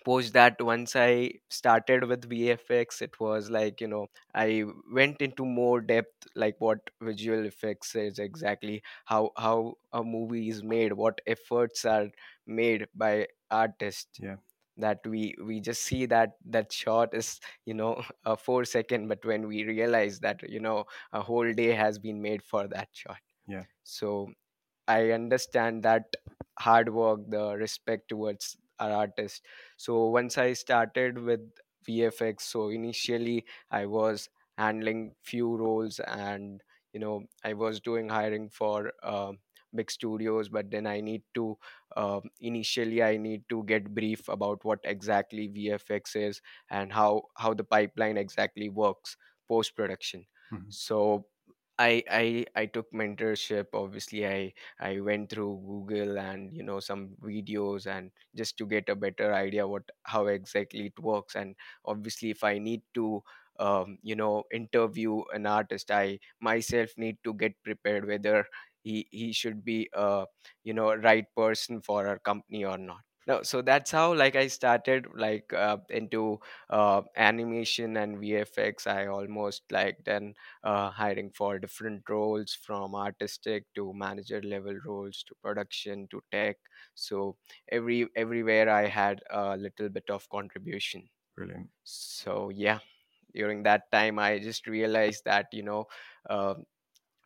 [0.05, 4.63] post that once i started with vfx it was like you know i
[4.93, 10.63] went into more depth like what visual effects is exactly how how a movie is
[10.63, 12.09] made what efforts are
[12.45, 14.19] made by artists.
[14.19, 14.37] Yeah.
[14.77, 19.23] That we we just see that that shot is you know a four second but
[19.25, 23.19] when we realize that you know a whole day has been made for that shot.
[23.47, 23.63] Yeah.
[23.83, 24.31] So
[24.87, 26.15] i understand that
[26.59, 29.43] hard work the respect towards our artist
[29.77, 31.41] so once i started with
[31.87, 36.61] vfx so initially i was handling few roles and
[36.93, 39.31] you know i was doing hiring for uh,
[39.75, 41.57] big studios but then i need to
[41.97, 47.53] uh, initially i need to get brief about what exactly vfx is and how how
[47.53, 50.63] the pipeline exactly works post production mm-hmm.
[50.69, 51.25] so
[51.77, 53.67] I, I I took mentorship.
[53.73, 58.87] Obviously, I I went through Google and you know some videos and just to get
[58.87, 61.35] a better idea what how exactly it works.
[61.35, 63.23] And obviously, if I need to
[63.59, 68.45] um, you know interview an artist, I myself need to get prepared whether
[68.81, 70.25] he he should be a
[70.63, 74.47] you know right person for our company or not no so that's how like i
[74.47, 80.33] started like uh, into uh, animation and vfx i almost like then
[80.63, 86.57] uh, hiring for different roles from artistic to manager level roles to production to tech.
[86.95, 87.37] So
[87.71, 91.07] every everywhere i had a little bit of contribution.
[91.35, 91.69] Brilliant.
[91.83, 92.79] So yeah
[93.33, 95.85] during that time i just realized that you know
[96.29, 96.55] uh,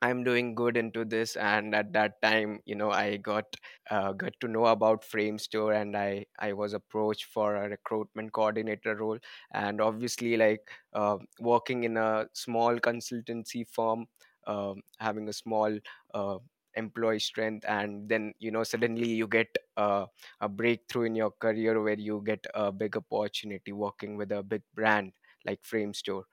[0.02, 3.46] i'm doing good into this and at that time you know i got
[3.90, 8.96] uh, got to know about framestore and i i was approached for a recruitment coordinator
[8.96, 9.18] role.
[9.54, 14.06] And obviously like uh, working in a small consultancy firm
[14.48, 15.78] uh, having a small
[16.14, 16.38] uh,
[16.76, 20.06] employee strength and then you know suddenly you get uh,
[20.40, 24.62] a breakthrough in your career where you get a big opportunity working with a big
[24.76, 25.12] brand
[25.46, 26.24] like framestore.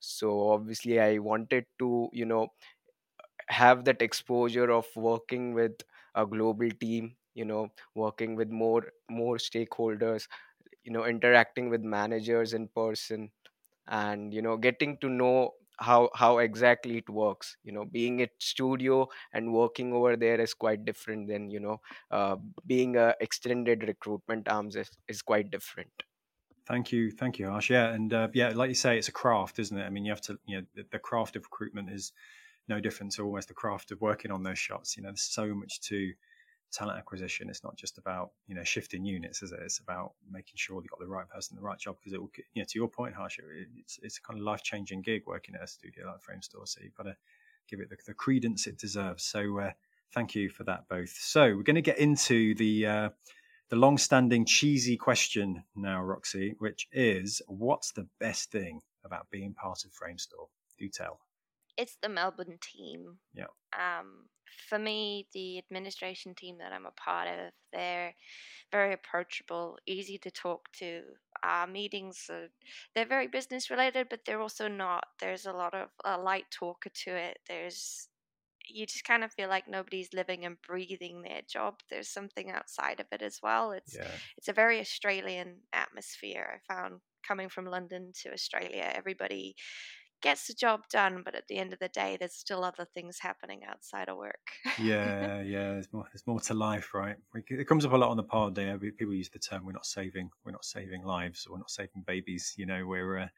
[0.00, 2.48] So obviously i wanted to you know
[3.48, 5.82] have that exposure of working with
[6.14, 10.28] a global team you know working with more more stakeholders
[10.84, 13.30] you know interacting with managers in person
[13.88, 18.30] and you know getting to know how how exactly it works you know being at
[18.38, 21.80] studio and working over there is quite different than you know
[22.12, 26.04] uh, being a extended recruitment arms is, is quite different
[26.66, 27.68] Thank you, thank you, Harsh.
[27.68, 29.84] Yeah, and uh, yeah, like you say, it's a craft, isn't it?
[29.84, 32.12] I mean, you have to, you know, the, the craft of recruitment is
[32.68, 34.96] no different to almost the craft of working on those shots.
[34.96, 36.12] You know, there's so much to
[36.72, 37.48] talent acquisition.
[37.48, 39.60] It's not just about you know shifting units, is it?
[39.62, 41.96] It's about making sure you've got the right person, the right job.
[42.00, 43.38] Because it will, you know, to your point, Harsh,
[43.78, 46.66] it's it's a kind of life changing gig working at a studio like Framestore.
[46.66, 47.16] So you've got to
[47.68, 49.24] give it the, the credence it deserves.
[49.24, 49.70] So uh,
[50.12, 51.16] thank you for that both.
[51.18, 52.86] So we're going to get into the.
[52.86, 53.08] Uh,
[53.70, 59.84] the long-standing cheesy question now, Roxy, which is, what's the best thing about being part
[59.86, 60.48] of Framestore?
[60.78, 61.18] Do tell
[61.76, 63.18] it's the Melbourne team.
[63.34, 63.46] Yeah.
[63.74, 64.26] Um,
[64.68, 68.14] for me, the administration team that I'm a part of, they're
[68.70, 71.02] very approachable, easy to talk to.
[71.42, 72.48] Our meetings are,
[72.94, 75.04] they're very business related, but they're also not.
[75.20, 77.38] There's a lot of a light talker to it.
[77.48, 78.08] There's
[78.66, 81.74] you just kind of feel like nobody's living and breathing their job.
[81.90, 83.72] There's something outside of it as well.
[83.72, 84.08] It's yeah.
[84.38, 86.60] it's a very Australian atmosphere.
[86.68, 89.54] I found coming from London to Australia, everybody
[90.24, 93.18] gets the job done, but at the end of the day, there's still other things
[93.20, 94.48] happening outside of work.
[94.80, 95.72] yeah, yeah.
[95.72, 96.06] There's more.
[96.12, 97.16] There's more to life, right?
[97.34, 98.54] It comes up a lot on the pod.
[98.54, 101.70] There, people use the term "we're not saving, we're not saving lives, or we're not
[101.70, 103.28] saving babies." You know, we're uh,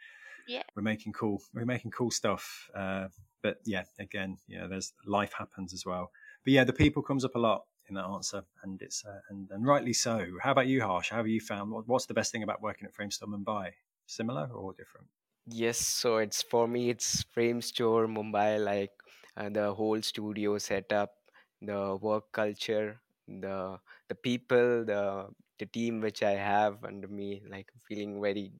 [0.46, 2.70] yeah, we're making cool, we're making cool stuff.
[2.74, 3.08] Uh,
[3.42, 6.12] but yeah, again, yeah, there's life happens as well.
[6.44, 9.50] But yeah, the people comes up a lot in that answer, and it's uh, and
[9.50, 10.24] and rightly so.
[10.40, 11.10] How about you, Harsh?
[11.10, 11.72] How have you found?
[11.72, 13.70] What, what's the best thing about working at Framestore Mumbai?
[14.06, 15.08] Similar or different?
[15.46, 18.90] Yes, so it's for me, it's Framestore Mumbai, like
[19.36, 21.14] uh, the whole studio setup,
[21.62, 23.78] the work culture, the
[24.08, 25.28] the people, the
[25.60, 28.50] the team which I have under me, like feeling very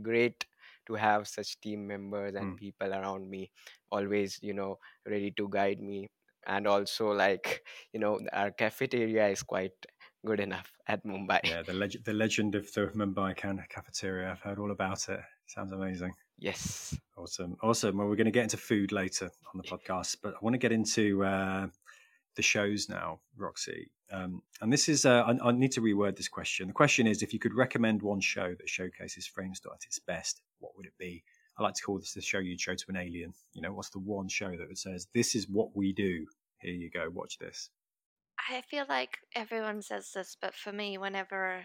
[0.00, 0.46] great
[0.86, 2.58] to have such team members and mm.
[2.58, 3.50] people around me,
[3.90, 6.08] always you know ready to guide me,
[6.46, 7.60] and also like
[7.92, 9.76] you know our cafeteria is quite
[10.24, 11.40] good enough at Mumbai.
[11.44, 13.36] Yeah, the legend, the legend of the Mumbai
[13.68, 14.30] cafeteria.
[14.30, 15.20] I've heard all about it.
[15.46, 16.14] Sounds amazing.
[16.38, 16.98] Yes.
[17.16, 17.56] Awesome.
[17.62, 17.98] Awesome.
[17.98, 20.58] Well, we're going to get into food later on the podcast, but I want to
[20.58, 21.68] get into uh,
[22.36, 23.90] the shows now, Roxy.
[24.10, 26.66] Um, and this is, uh, I, I, need to reword this question.
[26.66, 30.42] The question is if you could recommend one show that showcases Framestore at its best,
[30.58, 31.22] what would it be?
[31.58, 33.32] I like to call this the show you'd show to an alien.
[33.52, 36.26] You know, what's the one show that says, this is what we do?
[36.58, 37.70] Here you go, watch this.
[38.50, 41.64] I feel like everyone says this, but for me, whenever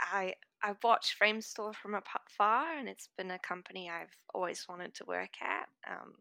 [0.00, 5.04] I I've watched Framestore from afar, and it's been a company I've always wanted to
[5.06, 5.68] work at.
[5.88, 6.14] Um,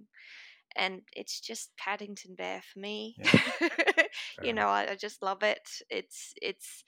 [0.76, 3.16] and it's just Paddington Bear for me.
[3.18, 3.70] Yeah.
[4.44, 5.68] you know, I, I, just love it.
[5.90, 6.84] It's it's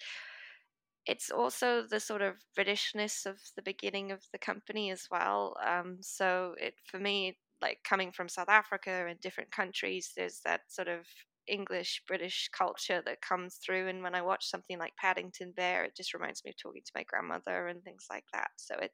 [1.05, 5.55] it's also the sort of Britishness of the beginning of the company as well.
[5.65, 10.61] Um, so it for me, like coming from South Africa and different countries, there's that
[10.67, 11.05] sort of
[11.49, 13.87] English British culture that comes through.
[13.87, 16.91] And when I watch something like Paddington Bear, it just reminds me of talking to
[16.95, 18.49] my grandmother and things like that.
[18.57, 18.91] So it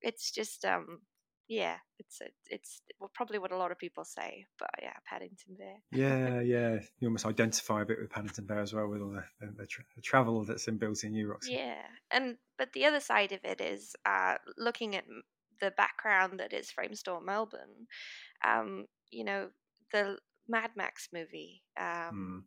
[0.00, 1.00] it's just um
[1.48, 2.80] yeah, it's it's
[3.12, 5.76] probably what a lot of people say, but yeah, Paddington Bear.
[5.92, 9.24] yeah, yeah, you almost identify a bit with Paddington Bear as well with all the,
[9.58, 11.52] the, tra- the travel that's inbuilt in you, Roxy.
[11.52, 15.04] Yeah, and but the other side of it is uh, looking at
[15.60, 17.88] the background that is Framestore Melbourne.
[18.42, 19.50] Um, you know,
[19.92, 20.16] the
[20.48, 22.42] Mad Max movie um, mm.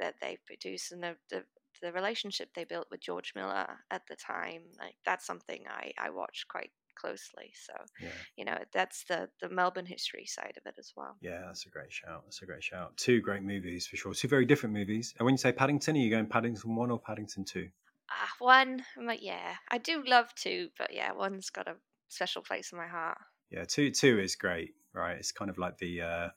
[0.00, 1.44] that they produced and the, the
[1.80, 6.10] the relationship they built with George Miller at the time, like that's something I I
[6.10, 6.70] watched quite
[7.00, 7.52] closely.
[7.54, 8.08] So, yeah.
[8.36, 11.16] you know, that's the the Melbourne history side of it as well.
[11.20, 12.22] Yeah, that's a great shout.
[12.24, 12.96] That's a great shout.
[12.96, 14.14] Two great movies for sure.
[14.14, 15.14] Two very different movies.
[15.18, 17.68] And when you say Paddington, are you going Paddington one or Paddington two?
[18.10, 21.76] Uh, one, but yeah, I do love two, but yeah, one's got a
[22.08, 23.18] special place in my heart.
[23.50, 25.16] Yeah, two two is great, right?
[25.16, 26.28] It's kind of like the uh,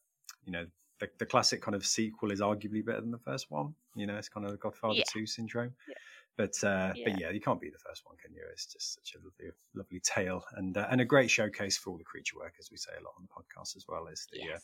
[0.45, 0.65] you know
[1.01, 3.73] the, the classic kind of sequel is arguably better than the first one.
[3.95, 5.03] You know, it's kind of the Godfather yeah.
[5.11, 5.73] two syndrome.
[5.89, 5.95] Yeah.
[6.37, 7.03] But uh, yeah.
[7.05, 8.41] but yeah, you can't be the first one, can you?
[8.51, 11.97] It's just such a lovely, lovely tale and uh, and a great showcase for all
[11.97, 14.07] the creature work, as we say a lot on the podcast as well.
[14.07, 14.59] Is the uh,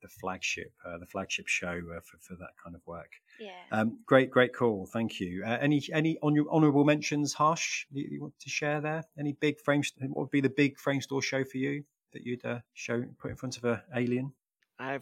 [0.00, 3.12] the flagship uh, the flagship show uh, for for that kind of work.
[3.38, 3.50] Yeah.
[3.70, 4.86] Um, great, great call.
[4.86, 5.44] Thank you.
[5.44, 7.84] any any on your honourable mentions, Harsh?
[7.92, 9.04] You, you, want to share there?
[9.18, 9.82] Any big frame?
[10.00, 13.58] What would be the big Framestore show for you that you'd show put in front
[13.58, 14.32] of a alien?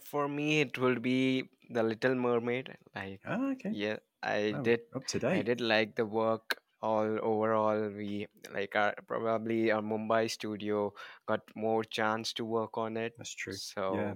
[0.05, 2.77] For me, it would be the Little Mermaid.
[2.95, 3.71] Like, oh, okay.
[3.73, 4.81] Yeah, I oh, did.
[4.95, 5.39] Up to date.
[5.39, 6.61] I did like the work.
[6.81, 10.93] All overall, we like our probably our Mumbai studio
[11.27, 13.15] got more chance to work on it.
[13.19, 13.55] That's true.
[13.55, 14.15] So yeah.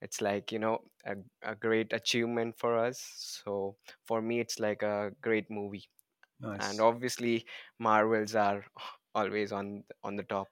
[0.00, 2.98] it's like you know a, a great achievement for us.
[3.44, 3.76] So
[4.06, 5.84] for me, it's like a great movie.
[6.40, 6.70] Nice.
[6.70, 7.44] And obviously,
[7.78, 8.64] Marvels are
[9.14, 10.48] always on on the top.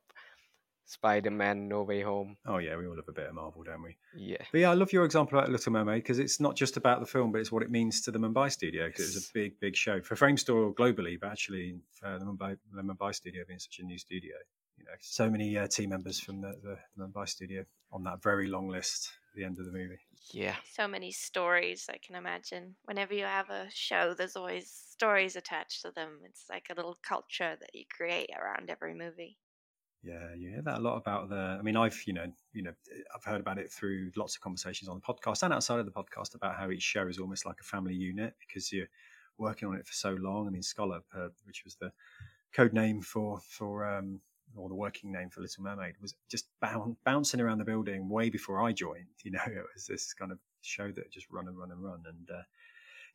[0.90, 2.37] Spider-Man: No Way Home.
[2.46, 3.96] Oh yeah, we all love a bit of Marvel, don't we?
[4.14, 4.42] Yeah.
[4.53, 7.07] But yeah, I love your example about Little Mermaid because it's not just about the
[7.07, 9.11] film, but it's what it means to the Mumbai studio because yes.
[9.11, 12.83] it was a big, big show for Framestore globally, but actually uh, the Mumbai the
[12.83, 14.35] Mumbai studio being such a new studio,
[14.79, 18.48] you know, so many uh, team members from the, the Mumbai studio on that very
[18.48, 19.98] long list at the end of the movie.
[20.33, 20.57] Yeah.
[20.72, 22.76] So many stories I can imagine.
[22.85, 26.20] Whenever you have a show, there's always stories attached to them.
[26.24, 29.38] It's like a little culture that you create around every movie.
[30.02, 31.36] Yeah, you hear that a lot about the.
[31.36, 32.72] I mean, I've you know, you know,
[33.14, 35.92] I've heard about it through lots of conversations on the podcast and outside of the
[35.92, 38.88] podcast about how each show is almost like a family unit because you're
[39.36, 40.46] working on it for so long.
[40.46, 41.92] I mean, Scallop, uh, which was the
[42.54, 44.20] code name for for um,
[44.56, 48.30] or the working name for Little Mermaid, was just bound, bouncing around the building way
[48.30, 49.06] before I joined.
[49.22, 52.04] You know, it was this kind of show that just run and run and run,
[52.06, 52.42] and uh,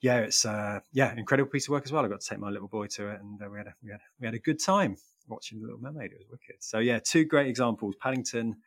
[0.02, 2.06] yeah, it's uh, yeah, incredible piece of work as well.
[2.06, 3.90] I got to take my little boy to it, and uh, we had a, we
[3.90, 6.12] had we had a good time watching The Little Mermaid.
[6.12, 6.58] It was wicked.
[6.60, 8.58] So yeah, two great examples: Paddington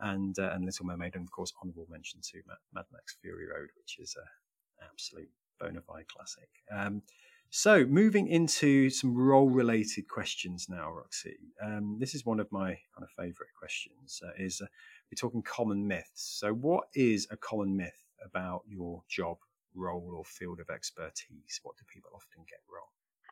[0.00, 2.42] and uh, and Little Mermaid, and of course honourable mention to
[2.74, 5.30] Mad, Max Fury Road, which is a absolute
[5.60, 6.48] bona fide classic.
[6.70, 7.02] Um,
[7.50, 11.38] so moving into some role-related questions now, Roxy.
[11.62, 14.20] Um, this is one of my kind of favourite questions.
[14.22, 14.66] Uh, is uh,
[15.10, 16.36] we're talking common myths.
[16.38, 19.38] So, what is a common myth about your job,
[19.74, 21.60] role, or field of expertise?
[21.62, 22.88] What do people often get wrong?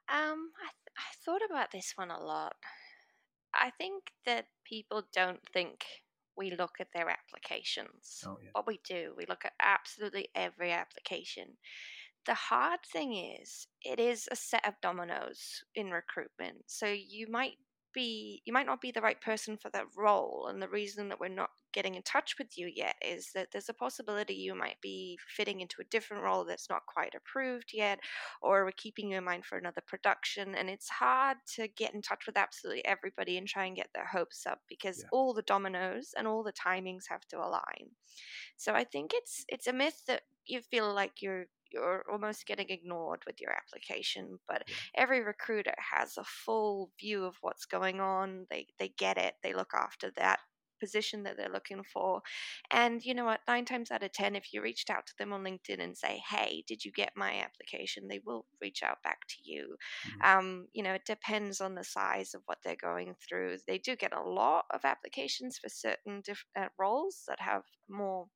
[0.08, 2.56] Um, I I thought about this one a lot.
[3.54, 5.84] I think that people don't think
[6.36, 8.22] we look at their applications.
[8.26, 8.50] Oh, yeah.
[8.52, 11.56] What we do, we look at absolutely every application.
[12.26, 16.64] The hard thing is, it is a set of dominoes in recruitment.
[16.66, 17.56] So you might
[17.96, 21.18] be you might not be the right person for that role and the reason that
[21.18, 24.76] we're not getting in touch with you yet is that there's a possibility you might
[24.82, 27.98] be fitting into a different role that's not quite approved yet
[28.42, 32.02] or we're keeping you in mind for another production and it's hard to get in
[32.02, 35.08] touch with absolutely everybody and try and get their hopes up because yeah.
[35.12, 37.88] all the dominoes and all the timings have to align
[38.58, 42.68] so i think it's it's a myth that you feel like you're you're almost getting
[42.68, 44.64] ignored with your application but
[44.96, 49.52] every recruiter has a full view of what's going on they they get it they
[49.52, 50.38] look after that
[50.80, 52.20] position that they're looking for
[52.70, 55.32] and you know what nine times out of ten if you reached out to them
[55.32, 58.06] on linkedin and say hey did you get my application?
[58.08, 59.76] they will reach out back to you.
[60.08, 60.38] Mm-hmm.
[60.38, 63.56] um, you know it depends on the size of what they're going through.
[63.66, 68.26] They do get a lot of applications for certain diff- uh, roles that have more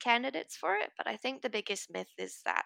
[0.00, 0.90] candidates for it.
[0.96, 2.64] But I think the biggest myth is that,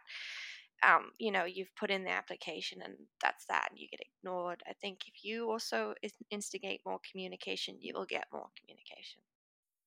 [0.87, 4.63] um, you know, you've put in the application and that's that, and you get ignored.
[4.69, 5.95] I think if you also
[6.31, 9.21] instigate more communication, you will get more communication.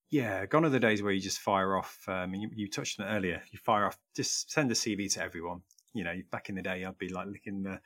[0.09, 1.99] Yeah, gone are the days where you just fire off.
[2.07, 3.41] Um, you, you touched on it earlier.
[3.51, 5.61] You fire off, just send a CV to everyone.
[5.93, 7.79] You know, back in the day, I'd be like licking the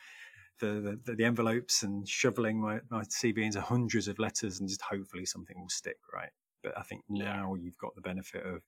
[0.60, 4.82] the, the, the, envelopes and shoveling my, my CV into hundreds of letters and just
[4.84, 6.30] hopefully something will stick, right?
[6.62, 7.64] But I think now yeah.
[7.64, 8.62] you've got the benefit of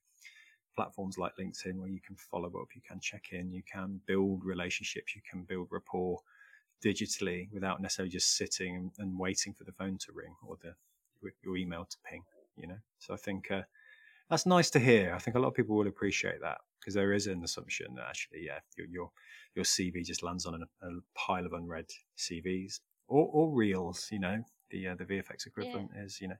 [0.74, 4.44] platforms like LinkedIn where you can follow up, you can check in, you can build
[4.44, 6.20] relationships, you can build rapport
[6.84, 10.74] digitally without necessarily just sitting and, and waiting for the phone to ring or the
[11.42, 12.22] your email to ping.
[12.56, 13.62] You know, so I think uh,
[14.30, 15.12] that's nice to hear.
[15.14, 18.04] I think a lot of people will appreciate that because there is an assumption that
[18.08, 19.10] actually, yeah, your your,
[19.54, 24.08] your CV just lands on a, a pile of unread CVs or, or reels.
[24.12, 26.02] You know, the uh, the VFX equivalent yeah.
[26.02, 26.36] is you know,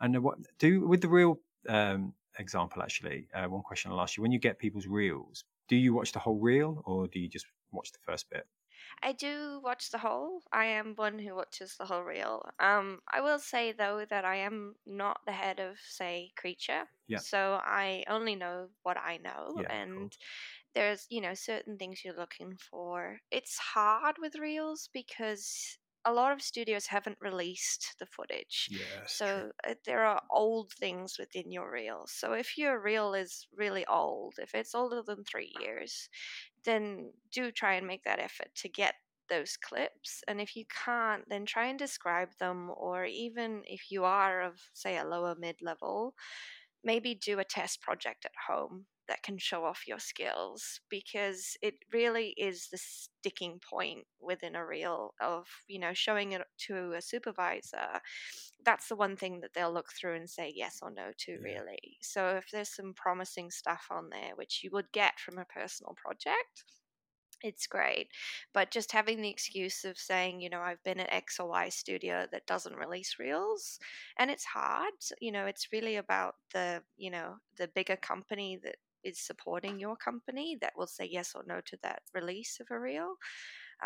[0.00, 1.38] and what do with the reel
[1.68, 3.28] um, example actually?
[3.34, 6.18] Uh, one question I'll ask you: when you get people's reels, do you watch the
[6.20, 8.46] whole reel or do you just watch the first bit?
[9.02, 10.42] I do watch the whole.
[10.52, 12.50] I am one who watches the whole reel.
[12.58, 16.88] Um, I will say though that I am not the head of say creature.
[17.06, 17.22] Yeah.
[17.22, 20.14] So I only know what I know, yeah, and
[20.74, 23.20] there's you know certain things you're looking for.
[23.30, 28.70] It's hard with reels because a lot of studios haven't released the footage.
[28.70, 29.50] Yeah, so true.
[29.68, 32.04] Uh, there are old things within your reel.
[32.06, 36.08] So if your reel is really old, if it's older than three years,
[36.64, 38.94] then do try and make that effort to get
[39.28, 40.22] those clips.
[40.28, 44.60] And if you can't, then try and describe them, or even if you are of,
[44.74, 46.14] say, a lower mid level,
[46.84, 51.74] maybe do a test project at home that can show off your skills because it
[51.92, 57.02] really is the sticking point within a reel of you know showing it to a
[57.02, 58.00] supervisor
[58.64, 61.38] that's the one thing that they'll look through and say yes or no to yeah.
[61.42, 65.44] really so if there's some promising stuff on there which you would get from a
[65.44, 66.64] personal project
[67.42, 68.08] it's great.
[68.54, 71.68] But just having the excuse of saying, you know, I've been at X or Y
[71.68, 73.78] studio that doesn't release reels,
[74.18, 74.92] and it's hard.
[75.20, 78.76] You know, it's really about the, you know, the bigger company that
[79.06, 82.78] is supporting your company that will say yes or no to that release of a
[82.78, 83.14] reel.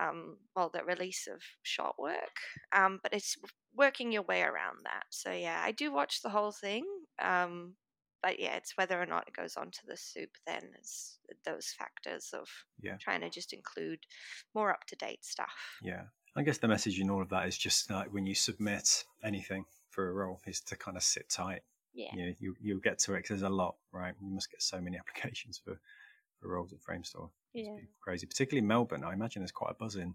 [0.00, 2.36] Um, well, the release of shot work,
[2.72, 3.36] um, but it's
[3.74, 5.04] working your way around that.
[5.10, 6.84] So yeah, I do watch the whole thing,
[7.20, 7.74] um,
[8.22, 10.36] but yeah, it's whether or not it goes onto the supe.
[10.46, 12.46] Then is those factors of
[12.80, 12.98] yeah.
[13.00, 13.98] trying to just include
[14.54, 15.54] more up to date stuff.
[15.82, 16.02] Yeah,
[16.36, 19.64] I guess the message in all of that is just like when you submit anything
[19.90, 21.62] for a role is to kind of sit tight
[21.92, 22.14] yeah.
[22.14, 24.14] You know, you you'll get to it because there's a lot, right?
[24.20, 25.80] You must get so many applications for
[26.40, 27.30] for roles at Framestore.
[27.52, 27.76] Yeah.
[28.00, 29.04] Crazy, particularly Melbourne.
[29.04, 30.14] I imagine there's quite a buzz in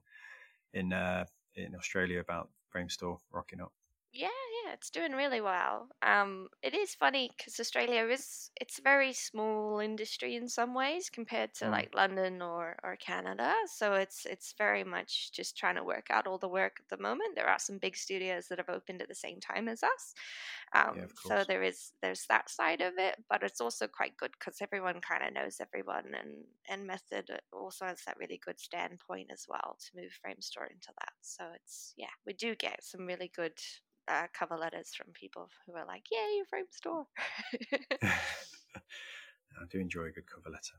[0.74, 3.74] in uh, in Australia about Framestore rocking up.
[4.12, 4.45] Yeah, yeah,
[4.76, 5.88] it's doing really well.
[6.06, 11.10] Um, it is funny because Australia is it's a very small industry in some ways
[11.10, 11.72] compared to mm.
[11.72, 13.54] like London or, or Canada.
[13.74, 17.02] So it's it's very much just trying to work out all the work at the
[17.02, 17.36] moment.
[17.36, 20.14] There are some big studios that have opened at the same time as us,
[20.74, 24.32] um, yeah, so there is there's that side of it, but it's also quite good
[24.38, 29.30] because everyone kind of knows everyone, and and Method also has that really good standpoint
[29.32, 31.14] as well to move Framestore into that.
[31.22, 33.58] So it's yeah, we do get some really good
[34.08, 37.06] uh, cover letters from people who are like, "Yeah, your Framestore."
[39.62, 40.76] I do enjoy a good cover letter.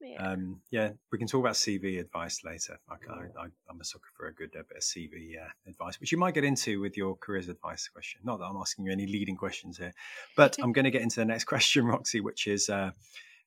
[0.00, 0.30] Yeah.
[0.30, 2.78] Um, yeah, we can talk about CV advice later.
[2.88, 2.94] I,
[3.38, 6.16] I, am a sucker for a good uh, bit of CV uh, advice, which you
[6.16, 8.22] might get into with your careers advice question.
[8.24, 9.92] Not that I'm asking you any leading questions here,
[10.36, 12.92] but I'm going to get into the next question, Roxy, which is uh,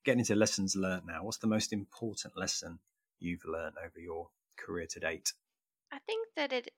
[0.04, 1.24] getting into lessons learned now.
[1.24, 2.78] What's the most important lesson
[3.18, 5.32] you've learned over your career to date?
[5.90, 6.70] I think that it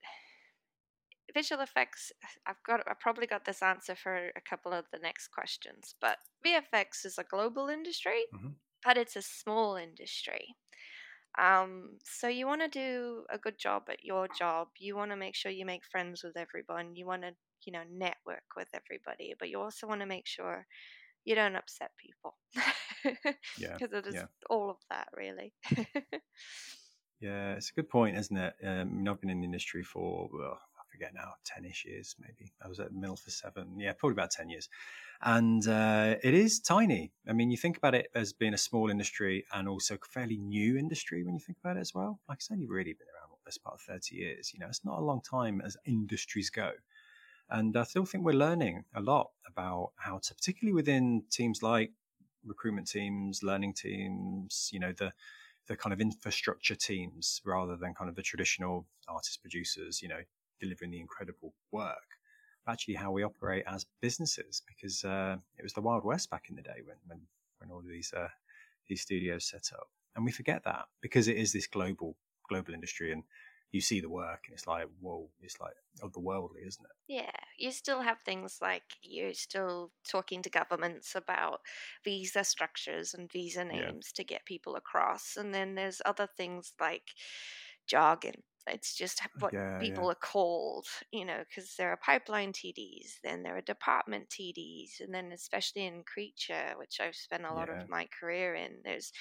[1.35, 2.13] visual effects
[2.47, 6.19] i've got i probably got this answer for a couple of the next questions but
[6.47, 8.49] vfx is a global industry mm-hmm
[8.87, 10.55] but it's a small industry.
[11.39, 14.69] Um, so you want to do a good job at your job.
[14.79, 16.95] You want to make sure you make friends with everyone.
[16.95, 17.33] You want to,
[17.67, 20.67] you know, network with everybody, but you also want to make sure
[21.25, 22.37] you don't upset people.
[23.59, 23.77] yeah.
[23.77, 24.27] Because it is yeah.
[24.49, 25.53] all of that, really.
[27.21, 28.55] yeah, it's a good point, isn't it?
[28.65, 30.59] Um, I've been in the industry for, well,
[30.97, 32.53] forget now, 10 ish years maybe.
[32.65, 33.79] I was at Mill for seven.
[33.79, 34.69] Yeah, probably about 10 years
[35.23, 37.13] and uh, it is tiny.
[37.29, 40.37] I mean, you think about it as being a small industry and also a fairly
[40.37, 42.21] new industry when you think about it as well.
[42.29, 44.53] Like it's only really been around this part of thirty years.
[44.53, 46.73] You know, it's not a long time as industries go.
[47.49, 51.93] And I still think we're learning a lot about how to, particularly within teams like
[52.45, 55.13] recruitment teams, learning teams, you know, the
[55.69, 60.21] the kind of infrastructure teams rather than kind of the traditional artist producers, you know,
[60.61, 62.17] delivering the incredible work
[62.69, 66.57] actually how we operate as businesses because uh, it was the wild west back in
[66.57, 67.21] the day when when,
[67.59, 68.29] when all of these uh,
[68.89, 69.89] these studios set up.
[70.15, 72.17] And we forget that because it is this global
[72.49, 73.23] global industry and
[73.73, 77.13] you see the work and it's like whoa it's like otherworldly isn't it?
[77.13, 81.61] Yeah you still have things like you're still talking to governments about
[82.05, 84.17] visa structures and visa names yeah.
[84.17, 87.11] to get people across and then there's other things like
[87.87, 90.11] jargon it's just what yeah, people yeah.
[90.11, 95.15] are called, you know, because there are pipeline TDs, then there are department TDs, and
[95.15, 97.83] then especially in Creature, which I've spent a lot yeah.
[97.83, 99.13] of my career in, there's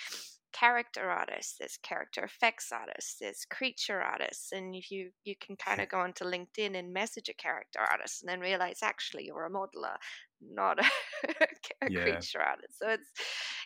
[0.55, 5.81] character artists, there's character effects artists, there's creature artists, and if you you can kind
[5.81, 9.51] of go onto LinkedIn and message a character artist, and then realize actually you're a
[9.51, 9.97] modeler,
[10.41, 10.89] not a,
[11.81, 12.79] a creature artist.
[12.79, 13.09] So it's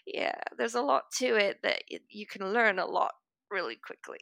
[0.05, 3.11] yeah, there's a lot to it that you can learn a lot
[3.51, 4.19] really quickly.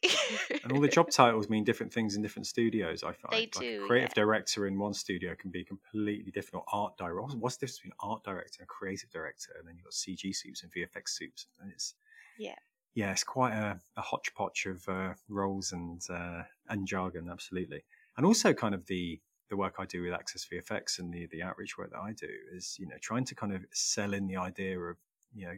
[0.64, 3.04] and all the job titles mean different things in different studios.
[3.04, 3.86] I find they like do.
[3.88, 4.24] creative yeah.
[4.24, 6.64] director in one studio can be completely different.
[6.68, 7.38] Or art director.
[7.38, 9.54] What's the difference between art director and creative director?
[9.58, 11.96] And then you've got CG supes and VFX supes, and it's
[12.38, 12.56] yeah.
[12.96, 17.84] Yeah, it's quite a, a hodgepodge of uh, roles and uh, and jargon, absolutely.
[18.18, 21.44] And also, kind of the the work I do with Access VFX and the the
[21.44, 24.38] outreach work that I do is, you know, trying to kind of sell in the
[24.38, 24.98] idea of,
[25.34, 25.58] you know,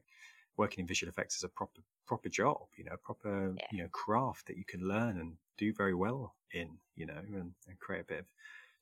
[0.59, 3.65] working in visual effects is a proper proper job, you know, proper yeah.
[3.71, 7.53] you know craft that you can learn and do very well in, you know, and,
[7.67, 8.25] and, create a bit of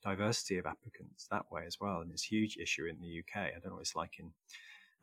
[0.04, 2.02] diversity of applicants that way as well.
[2.02, 3.48] And it's a huge issue in the UK.
[3.48, 4.32] I don't know what it's like in,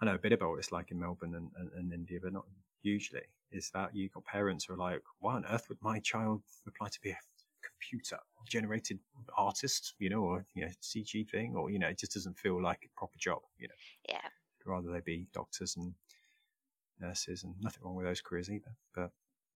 [0.01, 2.33] I know a bit about what it's like in Melbourne and, and, and India, but
[2.33, 2.47] not
[2.83, 3.23] hugely.
[3.51, 6.89] Is that you got parents who are like, why on earth would my child apply
[6.89, 7.19] to be a
[7.63, 8.19] computer
[8.49, 8.99] generated
[9.37, 12.63] artist, you know, or you know, CG thing, or you know, it just doesn't feel
[12.63, 13.75] like a proper job, you know.
[14.09, 14.29] Yeah.
[14.67, 15.93] Rather they be doctors and
[17.01, 18.77] nurses, and nothing wrong with those careers either.
[18.95, 19.11] But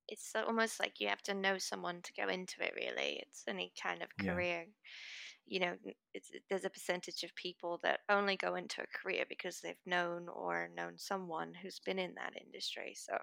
[0.09, 2.75] it's almost like you have to know someone to go into it.
[2.77, 4.65] Really, it's any kind of career.
[4.67, 4.73] Yeah.
[5.51, 5.73] You know,
[6.51, 10.69] there's a percentage of people that only go into a career because they've known or
[10.77, 12.95] known someone who's been in that industry.
[12.95, 13.15] So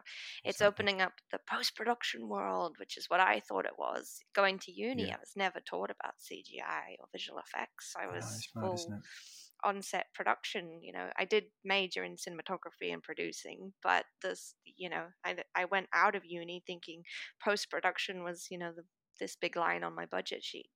[0.44, 0.66] it's exactly.
[0.66, 4.22] opening up the post production world, which is what I thought it was.
[4.34, 5.18] Going to uni, yeah.
[5.18, 7.94] I was never taught about CGI or visual effects.
[7.96, 9.04] I was full
[9.66, 10.80] on set production.
[10.82, 15.66] You know, I did major in cinematography and producing, but this, you know, I, I
[15.66, 17.04] went out of uni thinking
[17.44, 18.84] post production was, you know, the
[19.20, 20.68] this big line on my budget sheet.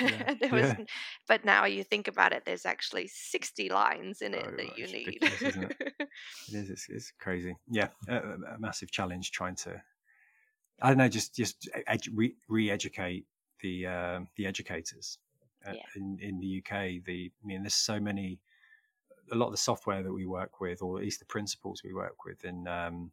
[0.00, 0.34] Yeah.
[0.40, 0.84] there was, yeah.
[1.26, 4.86] but now you think about it, there's actually 60 lines in it oh, that you
[4.86, 5.18] need.
[5.20, 5.76] it?
[5.80, 6.70] it is.
[6.70, 7.56] It's, it's crazy.
[7.70, 9.80] Yeah, a, a, massive challenge trying to.
[10.80, 13.26] I don't know, just just edu- re-educate
[13.60, 15.18] the uh, the educators
[15.66, 15.72] yeah.
[15.96, 17.04] in in the UK.
[17.04, 18.38] The I mean, there's so many.
[19.30, 21.92] A lot of the software that we work with, or at least the principles we
[21.92, 23.10] work with, in um,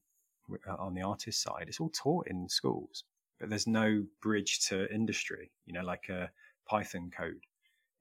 [0.67, 3.03] uh, on the artist side, it's all taught in schools,
[3.39, 5.51] but there's no bridge to industry.
[5.65, 6.29] You know, like a
[6.65, 7.45] Python code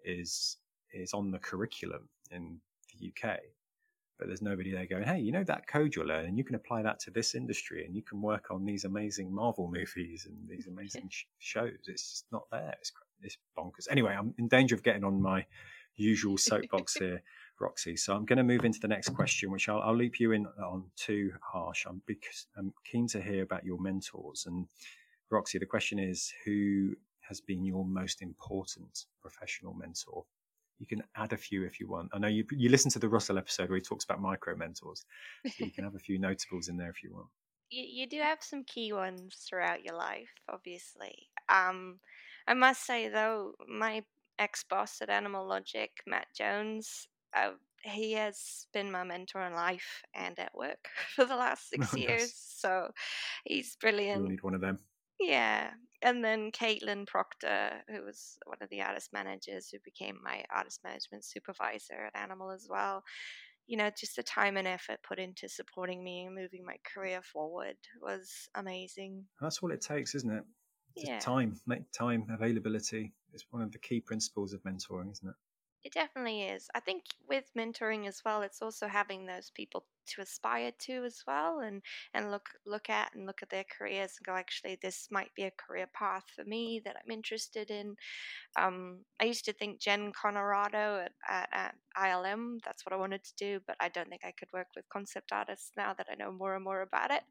[0.05, 0.59] is
[0.93, 2.61] is on the curriculum in
[2.93, 3.39] the UK,
[4.19, 6.83] but there's nobody there going, hey, you know that code you're learning, you can apply
[6.83, 10.67] that to this industry, and you can work on these amazing Marvel movies and these
[10.69, 11.79] amazing sh- shows.
[11.87, 12.75] It's just not there.
[12.81, 12.93] It's
[13.25, 13.89] it's bonkers.
[13.91, 15.47] Anyway, I'm in danger of getting on my
[15.97, 17.23] usual soapbox here,
[17.61, 17.97] Roxy.
[17.97, 20.47] So I'm going to move into the next question, which I'll, I'll loop you in
[20.47, 21.87] on too, Harsh.
[21.89, 24.45] I'm because I'm keen to hear about your mentors.
[24.47, 24.67] And
[25.31, 26.95] Roxy, the question is, who
[27.29, 30.25] has been your most important professional mentor?
[30.79, 32.11] You can add a few if you want.
[32.13, 35.05] I know you you listened to the Russell episode where he talks about micro mentors.
[35.47, 37.29] So you can have a few notables in there if you want.
[37.71, 41.29] You, you do have some key ones throughout your life, obviously.
[41.49, 41.99] Um,
[42.47, 44.05] I must say though, my
[44.39, 50.03] ex boss at Animal Logic, Matt Jones, uh, he has been my mentor in life
[50.15, 52.21] and at work for the last six oh, years.
[52.21, 52.55] Yes.
[52.59, 52.89] So
[53.45, 54.23] he's brilliant.
[54.23, 54.79] We'll need one of them.
[55.21, 55.71] Yeah.
[56.03, 60.81] And then Caitlin Proctor, who was one of the artist managers who became my artist
[60.85, 63.03] management supervisor at Animal as well.
[63.67, 67.23] You know, just the time and effort put into supporting me and moving my career
[67.23, 69.25] forward was amazing.
[69.41, 70.45] That's all it takes, isn't it?
[70.97, 71.19] Yeah.
[71.19, 75.35] time, make time availability is one of the key principles of mentoring, isn't it?
[75.85, 76.69] It definitely is.
[76.75, 79.85] I think with mentoring as well, it's also having those people
[80.15, 81.83] to aspire to as well, and
[82.15, 85.45] and look look at and look at their careers and go, actually, this might be
[85.45, 87.95] a career path for me that I'm interested in.
[88.57, 93.25] Um, I used to think Jen Conorado at, at, at ILM, that's what I wanted
[93.25, 96.15] to do, but I don't think I could work with concept artists now that I
[96.15, 97.23] know more and more about it.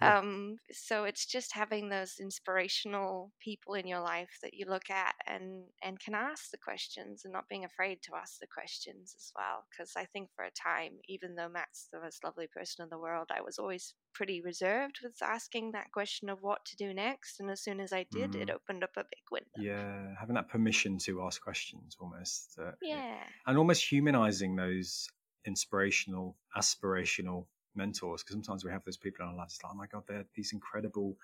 [0.00, 0.18] Yeah.
[0.18, 5.14] Um, so it's just having those inspirational people in your life that you look at
[5.26, 9.32] and and can ask the questions and not being afraid to ask the questions as
[9.36, 9.64] well.
[9.70, 12.98] Because I think for a time, even though Matt's the most lovely person in the
[12.98, 17.40] world, I was always pretty reserved with asking that question of what to do next.
[17.40, 18.42] And as soon as I did, mm.
[18.42, 19.46] it opened up a big window.
[19.56, 22.58] Yeah, having that permission to ask questions almost.
[22.60, 25.08] Uh, yeah, and almost humanizing those
[25.44, 29.86] inspirational, aspirational mentors because sometimes we have those people in our lives like, oh my
[29.86, 31.16] god they're these incredible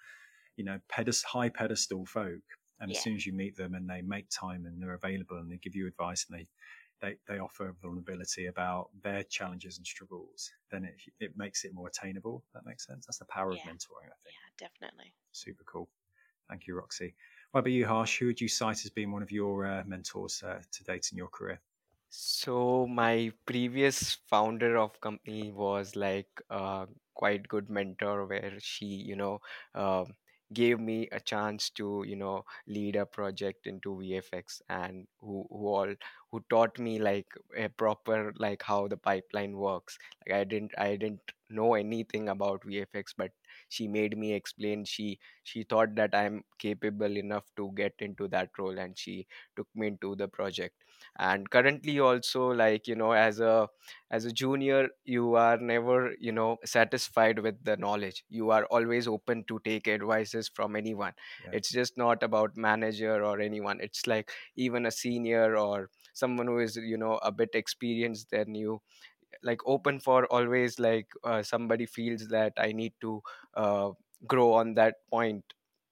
[0.56, 2.42] you know pedest- high pedestal folk
[2.80, 2.96] and yeah.
[2.96, 5.56] as soon as you meet them and they make time and they're available and they
[5.56, 6.46] give you advice and they
[7.00, 11.88] they, they offer vulnerability about their challenges and struggles then it, it makes it more
[11.88, 13.60] attainable that makes sense that's the power yeah.
[13.60, 15.88] of mentoring i think yeah definitely super cool
[16.48, 17.14] thank you roxy
[17.52, 18.18] What about you, Harsh?
[18.18, 21.18] Who would you cite as being one of your uh, mentors uh, to date in
[21.18, 21.60] your career?
[22.10, 29.16] So my previous founder of company was like a quite good mentor where she, you
[29.16, 29.40] know,
[29.74, 30.04] uh,
[30.52, 35.66] gave me a chance to, you know, lead a project into VFX and who, who
[35.68, 35.94] all
[36.30, 37.26] who taught me like
[37.56, 39.98] a proper like how the pipeline works.
[40.26, 43.30] Like I didn't I didn't know anything about VFX, but
[43.68, 44.84] she made me explain.
[44.84, 49.26] She she thought that I'm capable enough to get into that role and she
[49.56, 50.76] took me into the project
[51.18, 53.68] and currently also like you know as a
[54.10, 58.24] as a junior you are never you know satisfied with the knowledge.
[58.28, 61.14] You are always open to take advices from anyone.
[61.38, 61.50] Yeah.
[61.52, 63.80] it's just not about manager or anyone.
[63.80, 68.54] It's like even a senior or someone who is you know a bit experienced than
[68.54, 68.82] you.
[69.42, 73.22] Like open for always like uh, somebody feels that i need to
[73.54, 73.90] uh,
[74.26, 75.44] grow on that point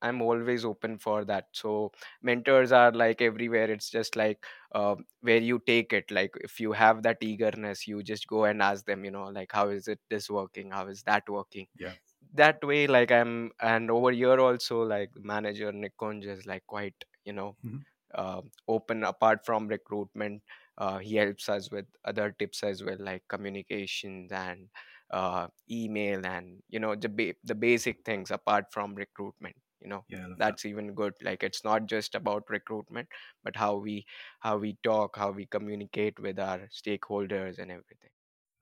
[0.03, 1.47] i'm always open for that.
[1.53, 1.93] So
[2.23, 3.71] mentors are like everywhere.
[3.71, 4.45] It's just like
[4.75, 6.11] uh, where you take it.
[6.11, 9.53] Like if you have that eagerness you just go and ask them you know like
[9.53, 10.71] how is it this working?
[10.71, 11.67] How is that working?
[11.79, 11.93] Yeah.
[12.35, 17.33] That way like i'm and over here also like manager nick is like quite you
[17.33, 17.79] know mm-hmm.
[18.15, 20.43] uh, open apart from recruitment.
[20.79, 24.69] Uh, he helps us with other tips as well like communications and
[25.11, 29.57] uh, email and you know the ba- the basic things apart from recruitment
[29.87, 30.69] you know yeah, that's that.
[30.69, 33.09] even good like it's not just about recruitment
[33.45, 34.05] but how we
[34.41, 38.11] how we talk how we communicate with our stakeholders and everything.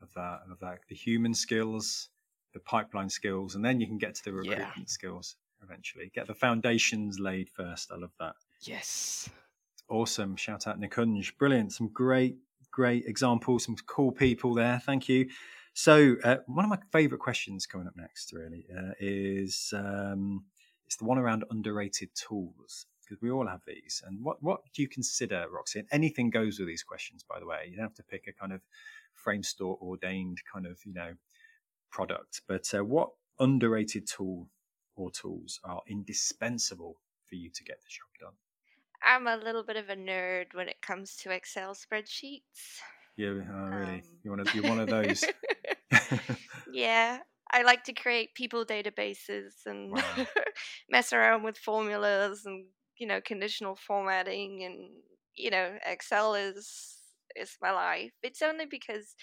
[0.02, 2.10] Of that of that the human skills
[2.52, 4.84] the pipeline skills and then you can get to the recruitment yeah.
[4.86, 6.10] skills eventually.
[6.14, 8.34] Get the foundations laid first i love that.
[8.60, 9.30] Yes.
[9.88, 12.36] Awesome shout out nikunj brilliant some great
[12.70, 15.30] great examples some cool people there thank you.
[15.74, 20.44] So uh, one of my favorite questions coming up next really uh, is um,
[20.94, 24.00] it's the one around underrated tools because we all have these.
[24.06, 25.80] And what what do you consider, Roxy?
[25.80, 27.66] And anything goes with these questions, by the way.
[27.68, 28.60] You don't have to pick a kind of
[29.26, 31.14] Framestore ordained kind of you know
[31.90, 34.48] product, but uh, what underrated tool
[34.94, 38.38] or tools are indispensable for you to get the job done?
[39.02, 42.78] I'm a little bit of a nerd when it comes to Excel spreadsheets.
[43.16, 43.94] Yeah, oh, really.
[43.94, 45.24] Um, you want you're one of those.
[46.72, 47.18] yeah,
[47.52, 50.26] I like to create people databases and wow.
[50.90, 52.66] mess around with formulas and
[52.98, 54.90] you know conditional formatting and
[55.34, 56.96] you know Excel is
[57.36, 58.12] is my life.
[58.22, 59.14] It's only because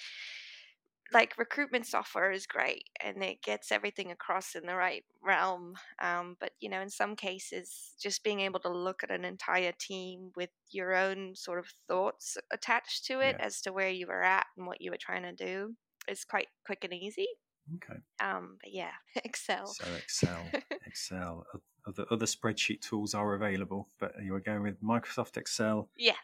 [1.13, 5.73] like recruitment software is great and it gets everything across in the right realm.
[6.01, 9.73] Um, but you know, in some cases, just being able to look at an entire
[9.77, 13.45] team with your own sort of thoughts attached to it yeah.
[13.45, 15.75] as to where you were at and what you were trying to do
[16.07, 17.27] is quite quick and easy.
[17.75, 17.99] Okay.
[18.19, 18.91] Um, but yeah,
[19.23, 19.67] Excel.
[19.67, 20.43] So Excel,
[20.85, 21.45] Excel.
[21.87, 25.89] Other other spreadsheet tools are available, but you are going with Microsoft Excel.
[25.97, 26.17] Yes.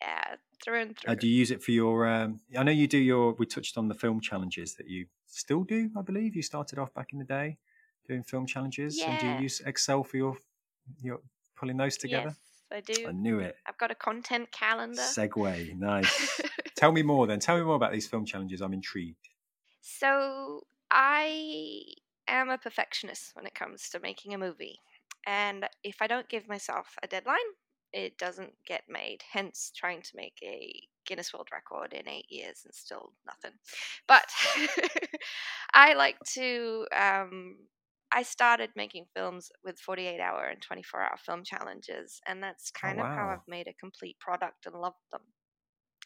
[0.00, 1.12] Yeah, through and through.
[1.12, 2.08] Uh, do you use it for your?
[2.08, 3.34] Um, I know you do your.
[3.34, 5.90] We touched on the film challenges that you still do.
[5.96, 7.58] I believe you started off back in the day
[8.10, 8.98] doing film challenges.
[8.98, 9.10] Yeah.
[9.10, 10.36] And do you use Excel for your
[11.00, 11.20] your
[11.56, 12.34] pulling those together?
[12.72, 13.08] Yes, I do.
[13.08, 13.56] I knew it.
[13.66, 15.02] I've got a content calendar.
[15.02, 16.40] Segue, nice.
[16.76, 17.40] Tell me more then.
[17.40, 18.60] Tell me more about these film challenges.
[18.60, 19.28] I'm intrigued.
[19.80, 21.84] So I
[22.28, 24.80] am a perfectionist when it comes to making a movie.
[25.26, 27.36] And if I don't give myself a deadline,
[27.92, 29.22] it doesn't get made.
[29.30, 30.72] Hence, trying to make a
[31.06, 33.56] Guinness World Record in eight years and still nothing.
[34.06, 34.26] But
[35.74, 36.86] I like to.
[36.96, 37.56] Um,
[38.12, 42.80] I started making films with 48 hour and 24 hour film challenges, and that's oh,
[42.80, 43.10] kind oh, wow.
[43.10, 45.22] of how I've made a complete product and loved them.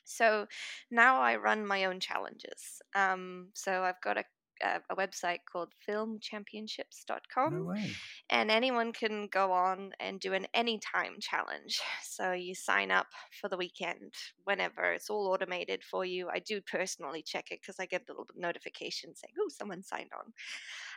[0.05, 0.47] So
[0.91, 2.83] now I run my own challenges.
[2.95, 4.25] Um, so I've got a
[4.65, 7.59] a, a website called filmchampionships.com.
[7.59, 7.91] No way.
[8.31, 11.81] And anyone can go on and do an anytime challenge.
[12.15, 13.09] So you sign up
[13.41, 14.13] for the weekend
[14.45, 14.93] whenever.
[14.93, 16.29] It's all automated for you.
[16.33, 20.11] I do personally check it because I get a little notification saying, oh, someone signed
[20.17, 20.33] on.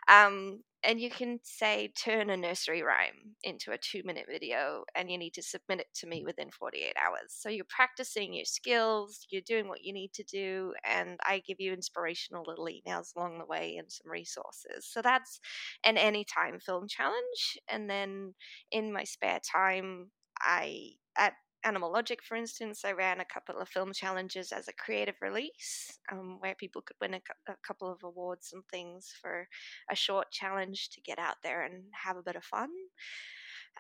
[0.08, 5.10] Um, and you can say turn a nursery rhyme into a two minute video and
[5.10, 7.30] you need to submit it to me within 48 hours.
[7.30, 11.58] So you're practicing your skills you're doing what you need to do and i give
[11.60, 14.88] you inspirational little emails along the way and some resources.
[14.88, 15.40] So that's
[15.84, 18.34] an anytime film challenge and then
[18.72, 21.34] in my spare time i at
[21.64, 26.00] Animal Logic, for instance, I ran a couple of film challenges as a creative release
[26.12, 29.48] um, where people could win a, a, couple of awards and things for
[29.92, 32.70] a short challenge to get out there and have a bit of fun.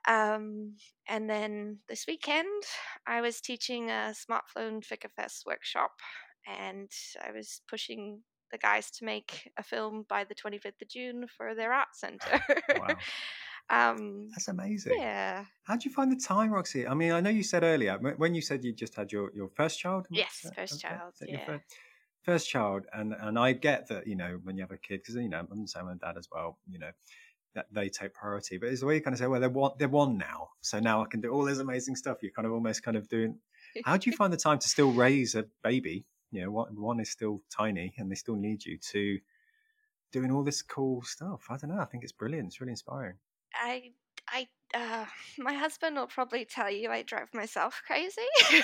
[0.07, 0.75] Um,
[1.07, 2.63] and then this weekend,
[3.07, 5.91] I was teaching a Smartphone Fest workshop
[6.47, 6.89] and
[7.25, 8.21] I was pushing
[8.51, 12.41] the guys to make a film by the 25th of June for their art center.
[12.75, 12.95] wow.
[13.69, 14.97] Um, That's amazing.
[14.97, 15.45] Yeah.
[15.63, 16.87] How do you find the time, Roxy?
[16.87, 19.49] I mean, I know you said earlier when you said you just had your, your
[19.49, 20.07] first child.
[20.09, 21.13] Yes, first child.
[21.21, 21.45] Yeah.
[21.45, 21.63] First,
[22.23, 25.15] first, child, and and I get that you know when you have a kid because
[25.15, 26.57] you know I'm the same with dad as well.
[26.69, 26.91] You know
[27.55, 29.71] that they take priority, but it's the way you kind of say, well, they're one,
[29.77, 32.19] they're one now, so now I can do all this amazing stuff.
[32.21, 33.37] You're kind of almost kind of doing.
[33.83, 36.05] How do you find the time to still raise a baby?
[36.31, 39.19] You know, one, one is still tiny, and they still need you to
[40.13, 41.47] doing all this cool stuff.
[41.49, 41.81] I don't know.
[41.81, 42.47] I think it's brilliant.
[42.47, 43.15] It's really inspiring.
[43.59, 43.91] I
[44.29, 45.05] I uh,
[45.37, 48.21] my husband will probably tell you I drive myself crazy.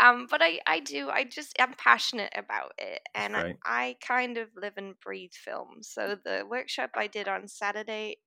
[0.00, 1.08] um, but I, I do.
[1.08, 5.82] I just am passionate about it, and I, I, kind of live and breathe film.
[5.82, 8.18] So the workshop I did on Saturday,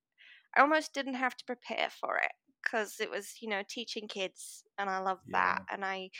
[0.56, 2.32] I almost didn't have to prepare for it
[2.62, 5.38] because it was you know teaching kids, and I love yeah.
[5.38, 6.10] that, and I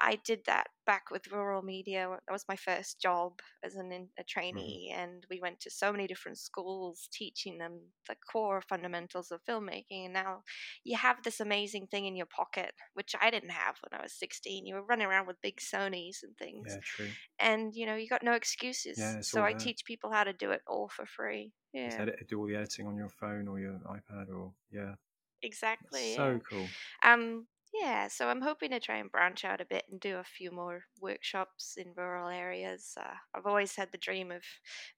[0.00, 2.08] I did that back with rural media.
[2.26, 4.22] That was my first job as an, a mm-hmm.
[4.26, 5.00] trainee, mm-hmm.
[5.00, 10.04] and we went to so many different schools teaching them the core fundamentals of filmmaking.
[10.04, 10.42] And now
[10.84, 14.14] you have this amazing thing in your pocket, which I didn't have when I was
[14.14, 14.66] 16.
[14.66, 16.66] You were running around with big Sonys and things.
[16.68, 17.08] Yeah, true.
[17.38, 18.98] And you know, you got no excuses.
[18.98, 21.52] Yeah, so I teach people how to do it all for free.
[21.72, 21.96] Yeah.
[21.98, 24.94] Edit, do all the editing on your phone or your iPad or yeah.
[25.42, 26.14] Exactly.
[26.14, 26.38] so yeah.
[26.50, 26.66] cool.
[27.02, 30.24] Um, yeah, so I'm hoping to try and branch out a bit and do a
[30.24, 32.94] few more workshops in rural areas.
[32.98, 34.42] Uh, I've always had the dream of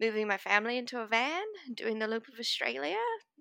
[0.01, 1.43] moving my family into a van,
[1.75, 2.97] doing the loop of Australia,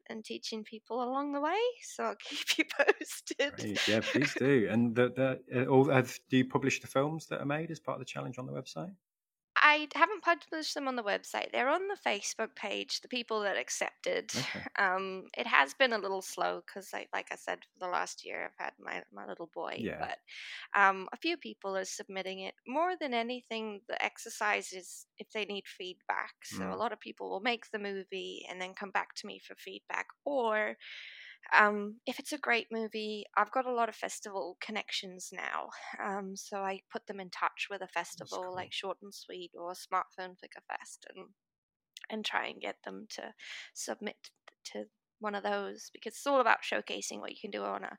[0.10, 1.60] and teaching people along the way.
[1.84, 3.78] So I'll keep you posted.
[3.88, 4.68] Yeah, please do.
[4.70, 7.80] And the, the, uh, all, have, do you publish the films that are made as
[7.80, 8.94] part of the challenge on the website?
[9.62, 11.52] I haven't published them on the website.
[11.52, 13.02] They're on the Facebook page.
[13.02, 14.32] The people that accepted.
[14.36, 14.66] Okay.
[14.80, 18.26] Um, it has been a little slow because, like, like I said, for the last
[18.26, 19.76] year I've had my my little boy.
[19.78, 20.00] Yeah.
[20.00, 22.54] But um, a few people are submitting it.
[22.66, 26.32] More than anything, the exercise is if they need feedback.
[26.44, 26.74] So mm.
[26.74, 29.56] a lot of people will make the movie and then come back to me for
[29.56, 30.78] feedback, or
[31.58, 35.70] um, if it's a great movie, I've got a lot of festival connections now.
[36.04, 38.56] Um, so I put them in touch with a festival cool.
[38.56, 41.28] like Short and Sweet or SmartFone Flick Fest and
[42.12, 43.34] and try and get them to
[43.74, 44.16] submit
[44.64, 44.86] to
[45.20, 47.98] one of those because it's all about showcasing what you can do on a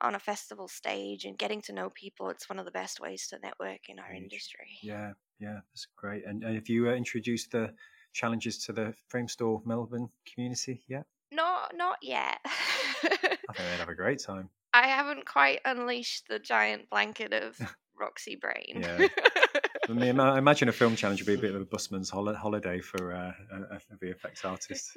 [0.00, 2.30] on a festival stage and getting to know people.
[2.30, 4.78] It's one of the best ways to network in our industry.
[4.82, 6.24] Yeah, yeah, that's great.
[6.26, 7.74] And, and have you uh, introduced the
[8.12, 11.04] challenges to the Framestore Melbourne community yet?
[11.32, 12.38] Not not yet.
[12.44, 14.50] I think they'd have a great time.
[14.72, 17.58] I haven't quite unleashed the giant blanket of
[17.98, 18.82] Roxy Brain.
[18.82, 19.08] Yeah.
[19.88, 22.80] I, mean, I imagine a film challenge would be a bit of a busman's holiday
[22.80, 24.96] for uh, a, a VFX artist.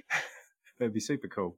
[0.80, 1.58] It'd be super cool.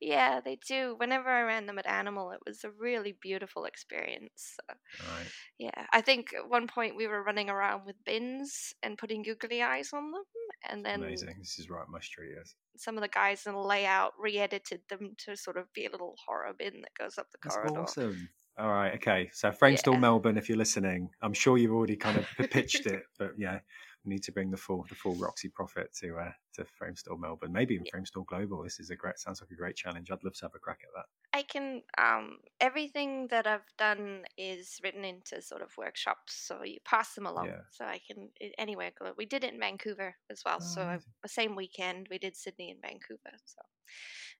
[0.00, 0.94] Yeah, they do.
[0.98, 4.56] Whenever I ran them at Animal, it was a really beautiful experience.
[4.56, 5.26] So, right.
[5.58, 9.62] Yeah, I think at one point we were running around with bins and putting googly
[9.62, 10.24] eyes on them,
[10.68, 11.34] and then amazing.
[11.38, 12.32] This is right my street.
[12.36, 12.54] Yes.
[12.76, 16.14] Some of the guys in the layout re-edited them to sort of be a little
[16.24, 17.80] horror bin that goes up the That's corridor.
[17.80, 18.28] Awesome.
[18.56, 19.30] All right, okay.
[19.32, 19.98] So Framestore yeah.
[19.98, 23.58] Melbourne, if you're listening, I'm sure you've already kind of pitched it, but yeah,
[24.04, 27.52] we need to bring the full the full Roxy Prophet to uh, to Framestore Melbourne,
[27.52, 27.98] maybe even yeah.
[27.98, 28.62] Framestore Global.
[28.62, 30.10] This is a great sounds like a great challenge.
[30.10, 31.06] I'd love to have a crack at that.
[31.34, 36.78] I can um, everything that I've done is written into sort of workshops, so you
[36.84, 37.46] pass them along.
[37.46, 37.60] Yeah.
[37.72, 39.12] So I can anywhere go.
[39.18, 40.58] We did it in Vancouver as well.
[40.60, 43.36] Oh, so the same weekend we did Sydney and Vancouver.
[43.44, 43.62] So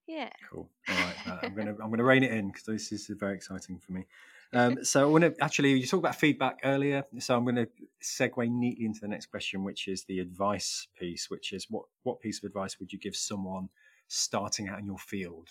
[0.06, 0.30] yeah.
[0.48, 0.70] Cool.
[0.88, 3.80] All right, uh, I'm gonna I'm gonna rein it in because this is very exciting
[3.80, 4.06] for me.
[4.52, 7.04] Um, so I want to actually, you talked about feedback earlier.
[7.18, 7.68] So I'm going to
[8.02, 12.20] segue neatly into the next question, which is the advice piece, which is what, what
[12.20, 13.68] piece of advice would you give someone
[14.06, 15.48] starting out in your field?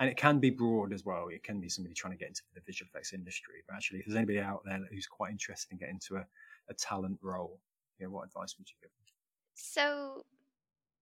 [0.00, 1.28] And it can be broad as well.
[1.28, 3.64] It can be somebody trying to get into the visual effects industry.
[3.66, 6.26] But actually, if there's anybody out there who's quite interested in getting into a,
[6.68, 7.58] a talent role,
[7.98, 8.90] you know, what advice would you give?
[9.54, 10.24] So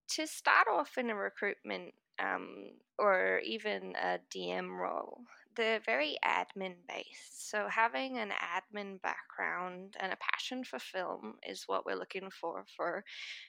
[0.09, 5.21] to start off in a recruitment um, or even a DM role,
[5.57, 7.49] they're very admin based.
[7.49, 12.65] So having an admin background and a passion for film is what we're looking for
[12.77, 13.03] for,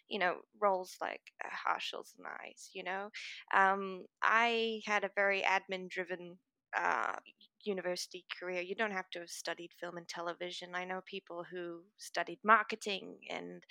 [0.09, 2.71] you know, roles like uh, Harshil's and Eyes.
[2.75, 3.11] You know,
[3.55, 6.39] um, I had a very admin driven
[6.77, 7.17] uh,
[7.65, 8.63] university career.
[8.63, 10.71] You don't have to have studied film and television.
[10.75, 13.63] I know people who studied marketing, and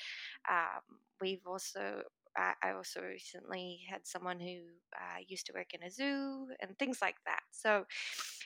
[0.50, 0.82] um,
[1.22, 2.04] we've also
[2.38, 4.60] I, also recently had someone who
[4.96, 7.42] uh, used to work in a zoo and things like that.
[7.52, 7.86] So,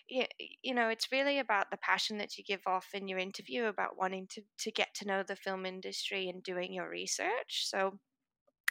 [0.07, 0.25] you,
[0.61, 3.97] you know, it's really about the passion that you give off in your interview about
[3.97, 7.65] wanting to, to get to know the film industry and doing your research.
[7.67, 7.99] So,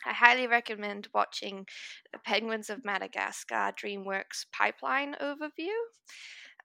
[0.07, 1.67] I highly recommend watching
[2.13, 5.77] the Penguins of Madagascar DreamWorks pipeline overview.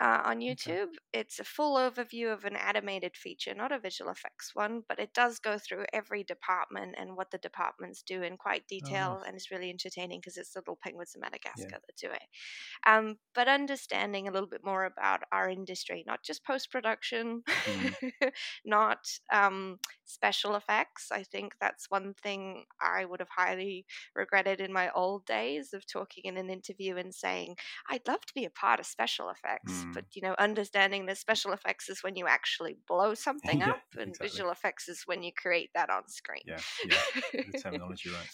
[0.01, 0.83] Uh, on YouTube.
[0.83, 0.97] Okay.
[1.13, 5.13] It's a full overview of an animated feature, not a visual effects one, but it
[5.13, 9.19] does go through every department and what the departments do in quite oh, detail, oh,
[9.19, 9.27] nice.
[9.27, 11.77] and it's really entertaining because it's little penguins of Madagascar yeah.
[11.87, 12.21] that do it.
[12.87, 18.11] Um, but understanding a little bit more about our industry, not just post production, mm.
[18.65, 18.99] not
[19.31, 21.09] um, special effects.
[21.11, 23.85] I think that's one thing I would have highly
[24.15, 27.55] regretted in my old days of talking in an interview and saying,
[27.89, 29.84] I'd love to be a part of special effects, mm.
[29.93, 33.81] But you know, understanding that special effects is when you actually blow something yeah, up,
[33.97, 34.27] and exactly.
[34.29, 36.43] visual effects is when you create that on screen.
[36.45, 36.97] Yeah, yeah,
[37.45, 38.27] the terminology, right?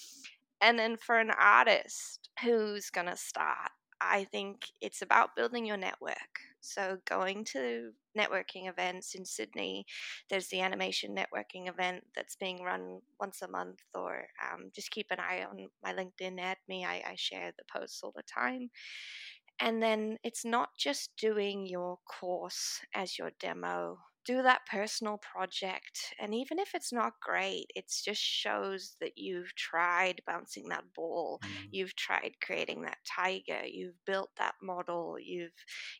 [0.61, 5.77] And then for an artist who's going to start, I think it's about building your
[5.77, 6.15] network.
[6.61, 9.85] So, going to networking events in Sydney,
[10.29, 15.07] there's the animation networking event that's being run once a month, or um, just keep
[15.11, 16.85] an eye on my LinkedIn, add me.
[16.85, 18.69] I, I share the posts all the time.
[19.61, 26.13] And then it's not just doing your course as your demo do that personal project.
[26.19, 31.39] And even if it's not great, it just shows that you've tried bouncing that ball.
[31.43, 31.67] Mm.
[31.71, 33.65] You've tried creating that tiger.
[33.65, 35.17] You've built that model.
[35.19, 35.53] You've,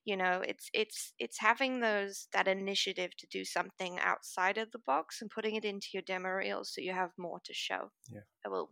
[0.06, 4.82] you know, it's it's it's having those that initiative to do something outside of the
[4.86, 7.90] box and putting it into your demo reel so you have more to show.
[8.12, 8.22] Yeah.
[8.46, 8.70] I will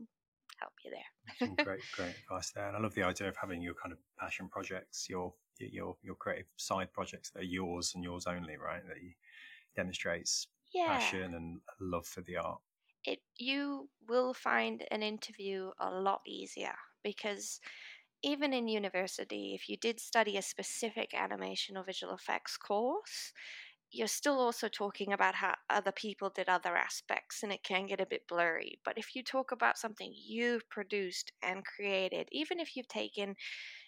[0.60, 1.56] help you there.
[1.64, 2.68] Great, great advice there.
[2.68, 6.16] And I love the idea of having your kind of passion projects, your your your
[6.16, 8.82] creative side projects that are yours and yours only, right?
[8.88, 9.12] That you
[9.76, 10.98] demonstrates yeah.
[11.00, 12.60] passion and love for the art.
[13.06, 17.60] It you will find an interview a lot easier because
[18.22, 23.32] even in university, if you did study a specific animation or visual effects course,
[23.92, 28.00] you're still also talking about how other people did other aspects and it can get
[28.00, 28.80] a bit blurry.
[28.86, 33.36] But if you talk about something you've produced and created, even if you've taken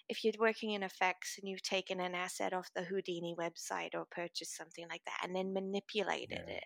[0.10, 4.06] if you're working in effects and you've taken an asset off the Houdini website or
[4.12, 6.56] purchased something like that and then manipulated yeah.
[6.56, 6.64] it,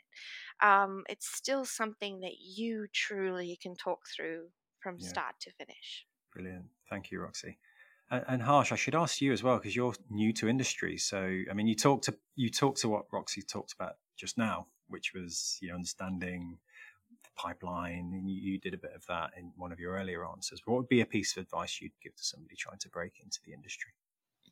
[0.64, 4.48] um, it's still something that you truly can talk through
[4.80, 5.10] from yeah.
[5.10, 6.08] start to finish.
[6.34, 6.66] Brilliant.
[6.90, 7.60] Thank you, Roxy.
[8.12, 10.98] And, Harsh, I should ask you as well because you're new to industry.
[10.98, 11.18] So,
[11.50, 15.14] I mean, you talked to you talked to what Roxy talked about just now, which
[15.14, 16.60] was you know understanding
[17.24, 20.24] the pipeline, and you, you, did a bit of that in one of your earlier
[20.24, 20.62] answers.
[20.66, 23.40] What would be a piece of advice you'd give to somebody trying to break into
[23.44, 23.94] the industry?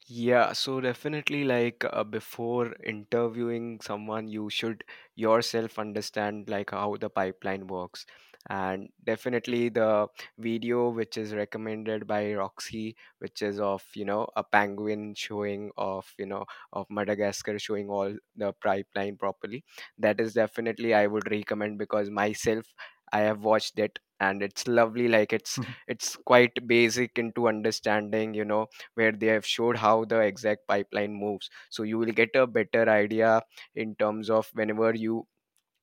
[0.08, 4.84] Yeah, so definitely, like uh, before interviewing someone, you should
[5.16, 8.08] yourself understand like how the pipeline works
[8.50, 14.44] and definitely the video which is recommended by roxy which is of you know a
[14.44, 19.64] penguin showing of you know of madagascar showing all the pipeline properly.
[19.98, 22.66] That is definitely i would recommend because myself
[23.12, 28.46] i have watched it and it's lovely like it's it's quite basic into understanding you
[28.46, 31.50] know where they have showed how the exact pipeline moves.
[31.70, 33.42] So you will get a better idea
[33.76, 35.28] in terms of whenever you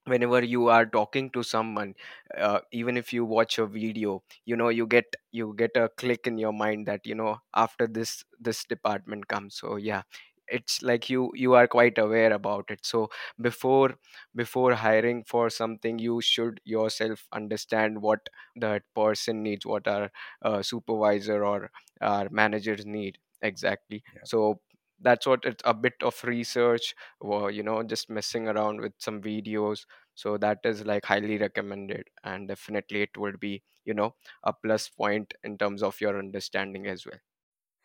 [0.06, 1.94] whenever you are talking to someone
[2.38, 6.26] uh, even if you watch a video you know you get you get a click
[6.26, 9.56] in your mind that you know after this this department comes.
[9.56, 10.02] So yeah
[10.48, 12.80] it's like you you are quite aware about it.
[12.84, 13.08] So
[13.40, 13.94] before
[14.34, 20.10] before hiring for something you should yourself understand what that person needs what our
[20.42, 21.70] uh, supervisor or
[22.00, 24.02] our managers need exactly.
[24.14, 24.20] Yeah.
[24.24, 24.60] so
[25.00, 29.20] that's what it's a bit of research or you know just messing around with some
[29.20, 29.84] videos.
[30.14, 34.88] So that is like highly recommended and definitely it would be you know a plus
[34.88, 37.20] point in terms of your understanding as well.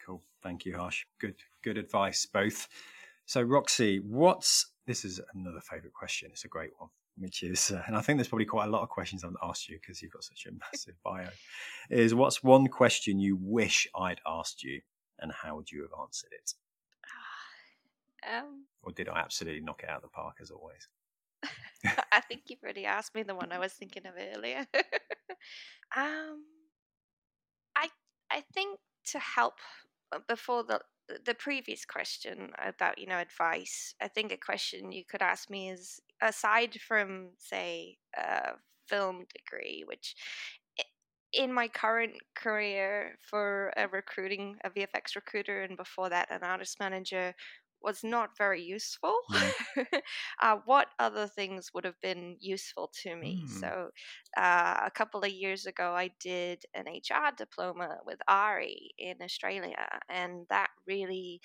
[0.06, 0.24] Cool.
[0.44, 1.06] Thank you harsh.
[1.20, 2.68] Good good advice both.
[3.26, 6.30] So roxy what's this is another favorite question.
[6.32, 8.82] It's a great one which is uh, and i think there's probably quite a lot
[8.82, 11.30] of questions i've asked you because you've got such a massive bio
[11.90, 14.82] is what's one question you wish i'd asked you
[15.20, 16.54] and how would you have answered it
[18.32, 20.88] um, or did I absolutely knock it out of the park as always?
[22.12, 24.66] I think you've already asked me the one I was thinking of earlier.
[25.96, 26.44] um,
[27.76, 27.90] I
[28.32, 29.56] I think to help
[30.12, 30.80] uh, before the
[31.26, 35.70] the previous question about you know advice, I think a question you could ask me
[35.70, 38.54] is aside from say a
[38.88, 40.16] film degree, which
[41.34, 46.80] in my current career for a recruiting a VFX recruiter and before that an artist
[46.80, 47.34] manager
[47.86, 49.16] was not very useful.
[49.30, 49.54] Mm.
[50.42, 53.46] uh, what other things would have been useful to me?
[53.46, 53.48] Mm.
[53.48, 53.92] So,
[54.38, 60.00] uh, a couple of years ago, I did an HR diploma with AHRI in Australia,
[60.10, 61.42] and that really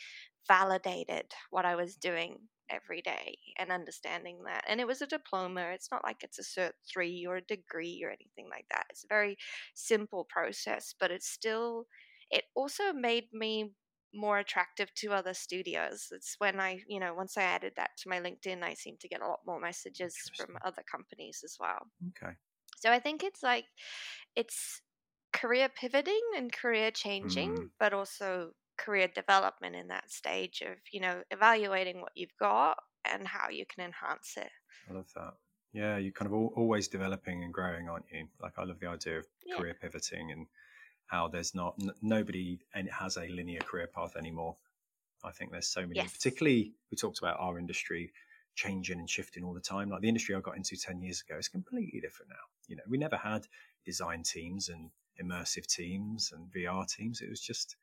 [0.49, 4.65] validated what I was doing every day and understanding that.
[4.69, 5.71] And it was a diploma.
[5.75, 8.87] It's not like it's a cert three or a degree or anything like that.
[8.91, 9.37] It's a very
[9.75, 11.87] simple process, but it's still,
[12.31, 13.73] it also made me
[14.15, 16.09] more attractive to other studios.
[16.13, 19.09] It's when I, you know, once I added that to my LinkedIn, I seem to
[19.09, 21.87] get a lot more messages from other companies as well.
[22.09, 22.33] Okay.
[22.79, 23.67] So I think it's like
[24.35, 24.81] it's
[25.33, 27.69] career pivoting and career changing, mm.
[27.79, 32.77] but also career development in that stage of, you know, evaluating what you've got
[33.11, 34.51] and how you can enhance it.
[34.89, 35.35] I love that.
[35.73, 38.27] Yeah, you're kind of always developing and growing, aren't you?
[38.43, 39.57] Like I love the idea of yeah.
[39.57, 40.47] career pivoting and
[41.11, 44.57] how there's not n- nobody and it has a linear career path anymore.
[45.25, 46.13] I think there's so many, yes.
[46.17, 48.13] particularly we talked about our industry
[48.55, 49.91] changing and shifting all the time.
[49.91, 52.45] Like the industry I got into 10 years ago is completely different now.
[52.69, 53.47] You know, we never had
[53.85, 54.91] design teams and
[55.23, 57.21] immersive teams and VR teams.
[57.21, 57.77] It was just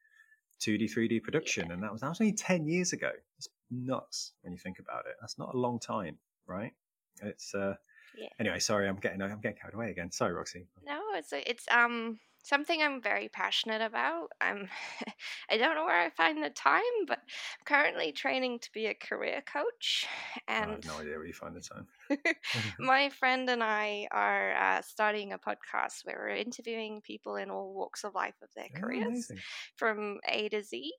[0.62, 1.72] 2D, 3D production.
[1.72, 3.12] And that was, that was only 10 years ago.
[3.38, 5.16] It's nuts when you think about it.
[5.20, 6.18] That's not a long time,
[6.48, 6.74] right?
[7.22, 7.76] It's, uh,
[8.18, 8.30] yeah.
[8.40, 10.12] anyway, sorry, I'm getting, I'm getting carried away again.
[10.12, 10.68] Sorry, Roxy.
[10.86, 14.30] No, it's, it's, um, something I'm very passionate about.
[14.42, 14.70] I'm
[15.50, 18.94] I don't know where I find the time, but I'm currently training to be a
[18.94, 20.08] career coach.
[20.48, 21.88] And I have no idea where you find the time.
[22.80, 27.74] my friend and I are uh, starting a podcast where we're interviewing people in all
[27.74, 29.32] walks of life of their oh, careers,
[29.76, 30.92] from A to Z.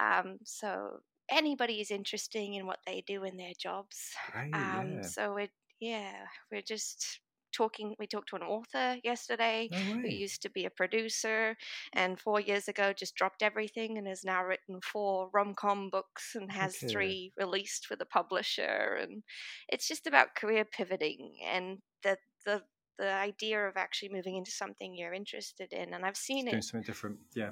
[0.00, 1.00] Um, so
[1.30, 4.12] anybody is interesting in what they do in their jobs.
[4.34, 5.02] Right, um, yeah.
[5.02, 5.50] So it
[5.80, 6.12] yeah,
[6.50, 7.20] we're just
[7.56, 11.56] talking we talked to an author yesterday no who used to be a producer
[11.94, 16.50] and four years ago just dropped everything and has now written four rom-com books and
[16.52, 16.92] oh, has okay.
[16.92, 19.22] three released for the publisher and
[19.68, 22.62] it's just about career pivoting and the the
[22.98, 26.82] the idea of actually moving into something you're interested in and i've seen it something
[26.86, 27.50] different yeah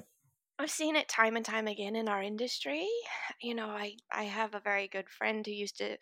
[0.57, 2.87] I've seen it time and time again in our industry.
[3.41, 5.97] You know, I, I have a very good friend who used to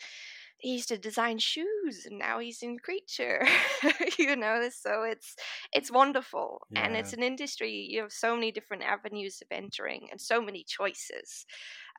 [0.64, 3.46] he used to design shoes and now he's in creature
[4.18, 5.36] you know so it's
[5.74, 6.86] it's wonderful yeah.
[6.86, 10.64] and it's an industry you have so many different avenues of entering and so many
[10.64, 11.46] choices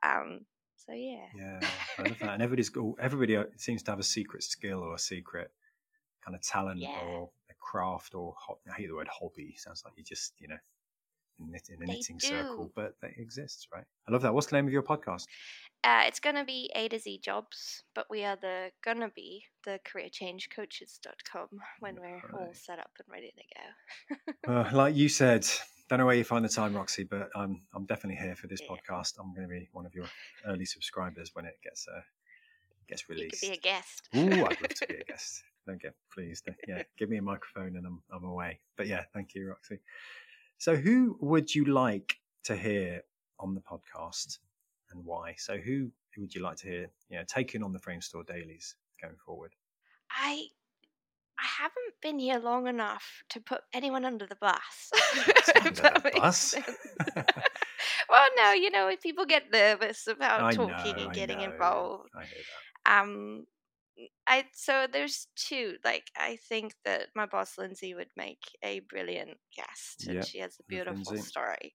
[0.03, 0.41] um
[0.77, 1.61] so yeah yeah
[1.99, 4.95] i love that and everybody's got everybody uh, seems to have a secret skill or
[4.95, 5.51] a secret
[6.25, 6.99] kind of talent yeah.
[7.07, 8.35] or a craft or
[8.71, 10.57] i hate the word hobby sounds like you just you know
[11.41, 12.27] in, a knitting do.
[12.29, 15.25] circle but they exist right i love that what's the name of your podcast
[15.85, 19.11] uh, it's going to be A to Z jobs, but we are the going to
[19.15, 21.49] be the careerchangecoaches.com
[21.81, 22.33] when we're right.
[22.33, 24.53] all set up and ready to go.
[24.53, 25.47] uh, like you said,
[25.91, 28.63] don't know where you find the time, Roxy, but I'm I'm definitely here for this
[28.63, 28.75] yeah.
[28.75, 29.19] podcast.
[29.21, 30.07] I'm going to be one of your
[30.47, 32.01] early subscribers when it gets uh,
[32.89, 33.43] gets released.
[33.43, 34.09] You could be a guest.
[34.17, 35.43] Ooh, I'd love to be a guest.
[35.67, 36.43] Don't get please.
[36.67, 38.61] Yeah, give me a microphone and I'm I'm away.
[38.79, 39.81] But yeah, thank you, Roxy.
[40.59, 43.03] So, who would you like to hear
[43.39, 44.39] on the podcast?
[44.95, 45.35] and why.
[45.37, 48.77] So, who, who would you like to hear, you know, taking on the Framestore dailies
[49.03, 49.55] going forward?
[50.11, 50.47] I
[51.37, 54.93] I haven't been here long enough to put anyone under the bus.
[55.57, 56.55] under the bus?
[58.09, 62.11] well, no, you know, if people get nervous about I talking know, and getting involved.
[62.17, 62.39] I hear
[62.87, 63.01] that.
[63.01, 63.47] Um,
[64.01, 65.77] Mm, I so there's two.
[65.85, 70.57] Like I think that my boss Lindsay would make a brilliant guest, and she has
[70.61, 71.75] a beautiful story.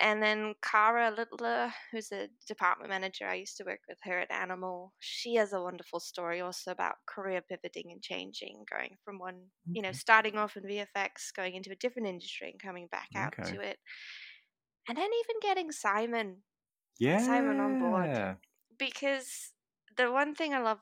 [0.00, 4.30] And then Cara Littler, who's a department manager, I used to work with her at
[4.30, 4.92] Animal.
[5.00, 9.72] She has a wonderful story also about career pivoting and changing, going from one, okay.
[9.72, 13.34] you know, starting off in VFX, going into a different industry and coming back out
[13.40, 13.50] okay.
[13.50, 13.78] to it.
[14.88, 16.42] And then even getting Simon,
[17.00, 18.36] yeah, Simon on board,
[18.78, 19.52] because
[19.96, 20.78] the one thing I love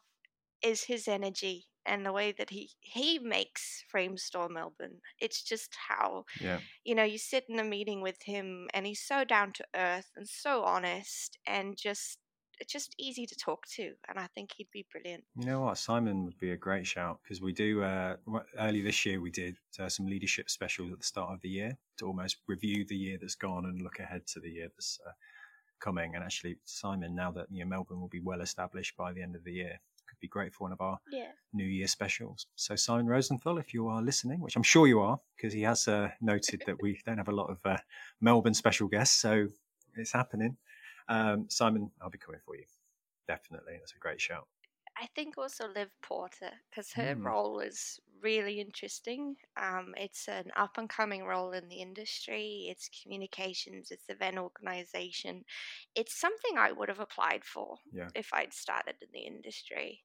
[0.66, 5.00] is his energy and the way that he he makes Framestore Melbourne.
[5.20, 6.58] It's just how yeah.
[6.84, 10.10] you know you sit in a meeting with him and he's so down to earth
[10.16, 12.18] and so honest and just
[12.58, 15.24] it's just easy to talk to and I think he'd be brilliant.
[15.36, 18.16] You know what, Simon would be a great shout because we do uh,
[18.58, 21.78] early this year we did uh, some leadership specials at the start of the year
[21.98, 25.12] to almost review the year that's gone and look ahead to the year that's uh,
[25.80, 26.14] coming.
[26.14, 29.36] And actually, Simon, now that you know, Melbourne will be well established by the end
[29.36, 31.32] of the year, could be great for one of our yeah.
[31.52, 32.46] New Year specials.
[32.56, 35.88] So, Simon Rosenthal, if you are listening, which I'm sure you are, because he has
[35.88, 37.78] uh, noted that we don't have a lot of uh,
[38.20, 39.48] Melbourne special guests, so
[39.96, 40.56] it's happening.
[41.08, 42.64] Um, Simon, I'll be coming for you.
[43.28, 43.74] Definitely.
[43.78, 44.46] That's a great shout.
[44.98, 47.24] I think also Liv Porter because her mm.
[47.24, 49.36] role is really interesting.
[49.60, 52.66] Um, it's an up and coming role in the industry.
[52.70, 53.90] It's communications.
[53.90, 55.44] It's event organization.
[55.94, 58.08] It's something I would have applied for yeah.
[58.14, 60.00] if I'd started in the industry.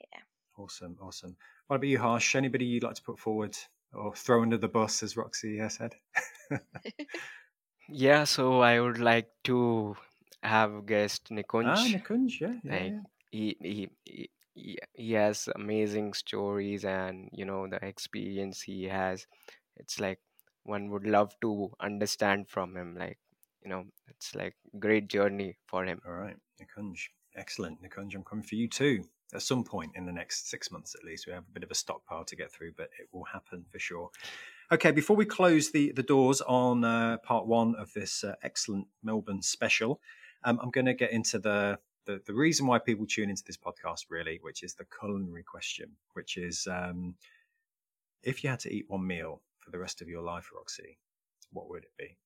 [0.00, 0.20] Yeah.
[0.56, 1.36] Awesome, awesome.
[1.66, 2.34] What about you, Harsh?
[2.34, 3.56] Anybody you'd like to put forward
[3.92, 5.94] or throw under the bus, as Roxy has said?
[7.88, 9.96] yeah, so I would like to
[10.42, 11.64] have guest Nikunj.
[11.66, 13.00] Ah, Nikunj, yeah, yeah, like, yeah
[13.34, 19.26] he he he, he has amazing stories and you know the experience he has.
[19.76, 20.20] It's like
[20.62, 23.18] one would love to understand from him like
[23.62, 26.00] you know it's like great journey for him.
[26.06, 29.04] All right nikunj excellent nikunj i'm coming for you too.
[29.34, 31.70] At some point in the next six months at least we have a bit of
[31.70, 34.10] a stockpile to get through but it will happen for sure.
[34.70, 38.86] Okay before we close the the doors on uh, part one of this uh, excellent
[39.02, 40.00] melbourne special
[40.44, 43.56] um, i'm going to get into the the, the reason why people tune into this
[43.56, 47.14] podcast really which is the culinary question which is um,
[48.24, 50.98] if you had to eat one meal for the rest of your life, Roxy,
[51.52, 52.16] what would it be?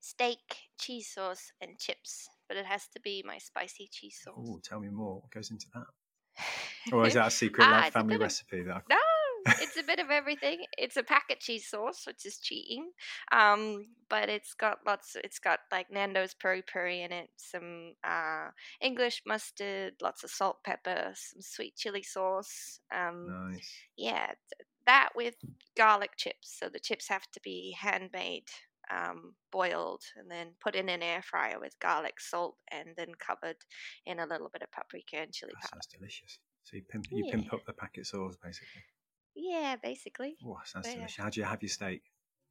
[0.00, 4.34] Steak, cheese sauce, and chips, but it has to be my spicy cheese sauce.
[4.38, 5.16] Oh, tell me more.
[5.16, 5.86] What goes into that?
[6.92, 8.62] or is that a secret ah, like, family recipe?
[8.62, 8.80] That I...
[8.88, 8.96] No,
[9.60, 10.64] it's a bit of everything.
[10.76, 12.90] It's a packet cheese sauce, which is cheating.
[13.32, 15.16] Um, but it's got lots.
[15.22, 18.48] It's got like Nando's peri peri in it, some uh,
[18.80, 22.80] English mustard, lots of salt, pepper, some sweet chili sauce.
[22.94, 23.72] Um, nice.
[23.96, 24.32] Yeah,
[24.86, 25.34] that with
[25.76, 26.56] garlic chips.
[26.58, 28.48] So the chips have to be handmade,
[28.90, 33.56] um, boiled, and then put in an air fryer with garlic, salt, and then covered
[34.06, 35.80] in a little bit of paprika and chili that powder.
[35.82, 36.38] Sounds delicious.
[36.64, 37.32] So you pimp, you yeah.
[37.32, 38.82] pimp up the packet sauce basically.
[39.36, 40.36] Yeah, basically.
[40.44, 41.16] Oh, sounds delicious.
[41.16, 42.02] How do you have your steak?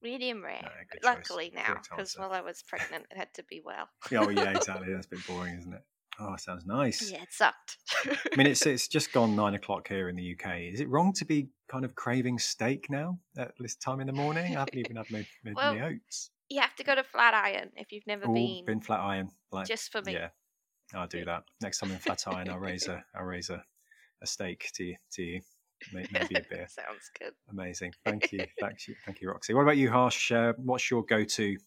[0.02, 0.62] Medium rare.
[0.62, 0.70] No,
[1.04, 3.90] Luckily now, because while I was pregnant, it had to be well.
[4.16, 4.88] oh yeah, exactly.
[4.94, 5.82] That's a bit boring, isn't it?
[6.20, 7.12] Oh, sounds nice.
[7.12, 7.78] Yeah, it sucked.
[8.06, 10.74] I mean, it's it's just gone nine o'clock here in the UK.
[10.74, 14.14] Is it wrong to be kind of craving steak now at this time in the
[14.14, 14.56] morning?
[14.56, 16.30] I haven't even had my, my, well, my oats.
[16.50, 18.66] You have to go to Flatiron if you've never Ooh, been.
[18.66, 20.14] Been Flatiron, like just for me.
[20.14, 20.30] Yeah,
[20.94, 22.50] I'll do that next time in Flatiron.
[22.50, 23.64] I'll raise a I'll raise a,
[24.22, 25.42] a steak to you, to you.
[25.94, 26.68] Maybe a beer.
[26.70, 27.34] Sounds good.
[27.50, 27.94] Amazing.
[28.06, 28.46] Thank you.
[28.60, 28.96] Thank you.
[29.06, 29.54] Thank you, Roxy.
[29.54, 30.32] What about you, Harsh?
[30.32, 31.58] Uh, what's your go-to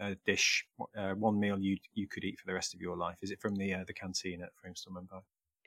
[0.00, 0.66] uh, dish,
[0.96, 3.18] uh, one meal you you could eat for the rest of your life?
[3.22, 5.22] Is it from the uh, the canteen at Framestore Mumbai?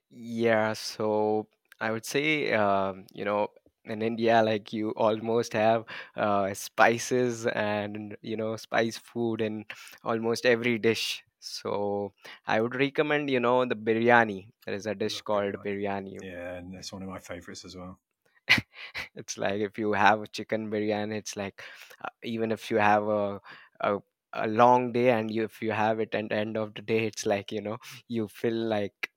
[0.09, 1.47] Yeah, so
[1.79, 3.47] I would say, um, you know,
[3.85, 5.85] in India, like you almost have
[6.15, 9.65] uh, spices and you know spice food in
[10.03, 11.23] almost every dish.
[11.41, 12.13] So
[12.45, 14.47] I would recommend, you know, the biryani.
[14.65, 16.17] There is a dish called biryani.
[16.21, 17.99] Yeah, and it's one of my favorites as well.
[19.15, 21.63] it's like if you have a chicken biryani, it's like
[22.03, 23.41] uh, even if you have a,
[23.79, 23.99] a
[24.33, 27.05] a long day and you if you have it at the end of the day,
[27.05, 27.77] it's like you know
[28.07, 29.09] you feel like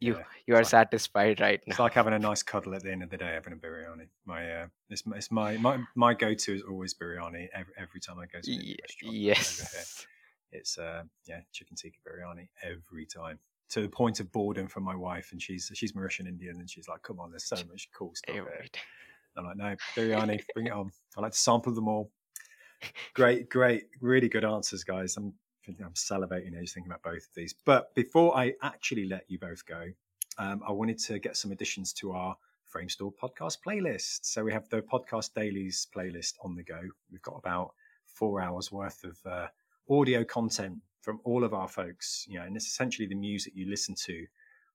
[0.00, 1.72] you yeah, you are like, satisfied right now.
[1.72, 4.08] It's like having a nice cuddle at the end of the day, having a biryani.
[4.24, 8.18] My uh, it's, it's my my my go to is always biryani every, every time
[8.18, 9.16] I go to a restaurant.
[9.16, 10.06] Yes,
[10.52, 13.38] it's uh yeah chicken tikka biryani every time
[13.72, 16.88] to the point of boredom for my wife, and she's she's Mauritian Indian, and she's
[16.88, 18.66] like, "Come on, there's so much cool stuff here."
[19.36, 22.10] I'm like, "No, biryani, bring it on." I like to sample them all.
[23.14, 25.16] Great, great, really good answers, guys.
[25.16, 25.32] I'm
[25.68, 27.54] I'm salivating here just thinking about both of these.
[27.64, 29.84] But before I actually let you both go,
[30.36, 32.36] um, I wanted to get some additions to our
[32.74, 34.20] Framestore podcast playlist.
[34.22, 36.80] So we have the podcast dailies playlist on the go.
[37.12, 37.74] We've got about
[38.06, 39.46] four hours worth of uh,
[39.90, 43.68] audio content from all of our folks, you know, and it's essentially the music you
[43.68, 44.26] listen to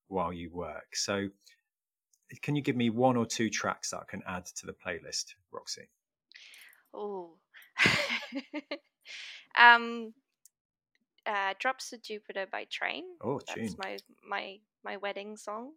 [0.07, 0.95] while you work.
[0.95, 1.29] So
[2.41, 5.35] can you give me one or two tracks that I can add to the playlist,
[5.51, 5.89] Roxy?
[6.93, 7.35] Oh,
[9.57, 10.13] um,
[11.25, 13.03] uh, "Drops of Jupiter" by Train.
[13.21, 13.75] Oh, that's tune.
[13.77, 13.97] my
[14.27, 15.73] my my wedding song.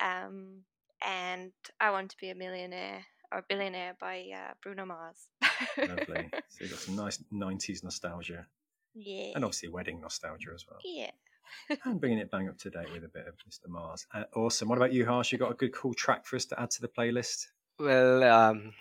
[0.00, 0.62] Um,
[1.04, 5.28] and "I Want to Be a Millionaire" or "Billionaire" by uh, Bruno Mars.
[5.78, 6.30] Lovely.
[6.48, 8.46] So you've got some nice '90s nostalgia.
[8.94, 9.32] Yeah.
[9.34, 10.78] And obviously wedding nostalgia as well.
[10.84, 11.10] Yeah.
[11.84, 13.68] and bringing it bang up to date with a bit of Mr.
[13.68, 14.06] Mars.
[14.14, 14.68] Uh, awesome.
[14.68, 15.32] What about you, Harsh?
[15.32, 17.46] You got a good, cool track for us to add to the playlist?
[17.78, 18.72] Well, um,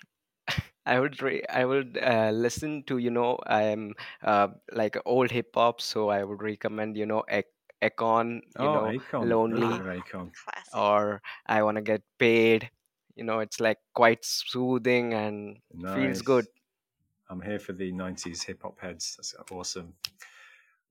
[0.85, 5.49] I would re- I would uh, listen to you know I'm uh, like old hip
[5.55, 7.47] hop, so I would recommend you know Ek-
[7.81, 9.29] Akon, you oh, know Akon.
[9.29, 10.31] Lonely, Akon.
[10.73, 12.69] or I want to get paid.
[13.15, 15.95] You know, it's like quite soothing and nice.
[15.95, 16.47] feels good.
[17.33, 19.15] I'm here for the '90s hip hop heads.
[19.17, 19.95] That's awesome.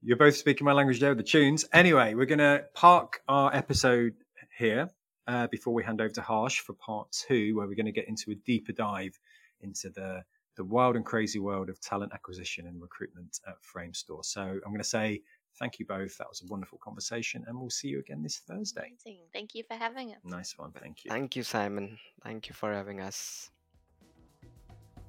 [0.02, 1.64] You're both speaking my language there, with the tunes.
[1.72, 4.14] Anyway, we're going to park our episode
[4.58, 4.90] here
[5.28, 8.08] uh, before we hand over to Harsh for part two, where we're going to get
[8.08, 9.16] into a deeper dive
[9.60, 10.24] into the
[10.56, 14.24] the wild and crazy world of talent acquisition and recruitment at Framestore.
[14.24, 15.22] So I'm going to say
[15.60, 16.18] thank you both.
[16.18, 18.94] That was a wonderful conversation, and we'll see you again this Thursday.
[19.06, 19.20] Amazing.
[19.32, 20.18] Thank you for having us.
[20.24, 20.72] Nice one.
[20.72, 21.10] Thank you.
[21.12, 22.00] Thank you, Simon.
[22.24, 23.48] Thank you for having us.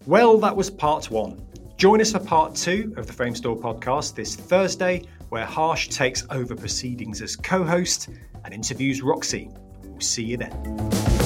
[0.06, 1.42] Well, that was part one.
[1.78, 6.56] Join us for part two of the Framestore podcast this Thursday, where Harsh takes over
[6.56, 8.10] proceedings as co host
[8.44, 9.50] and interviews Roxy.
[9.86, 11.23] We'll see you then.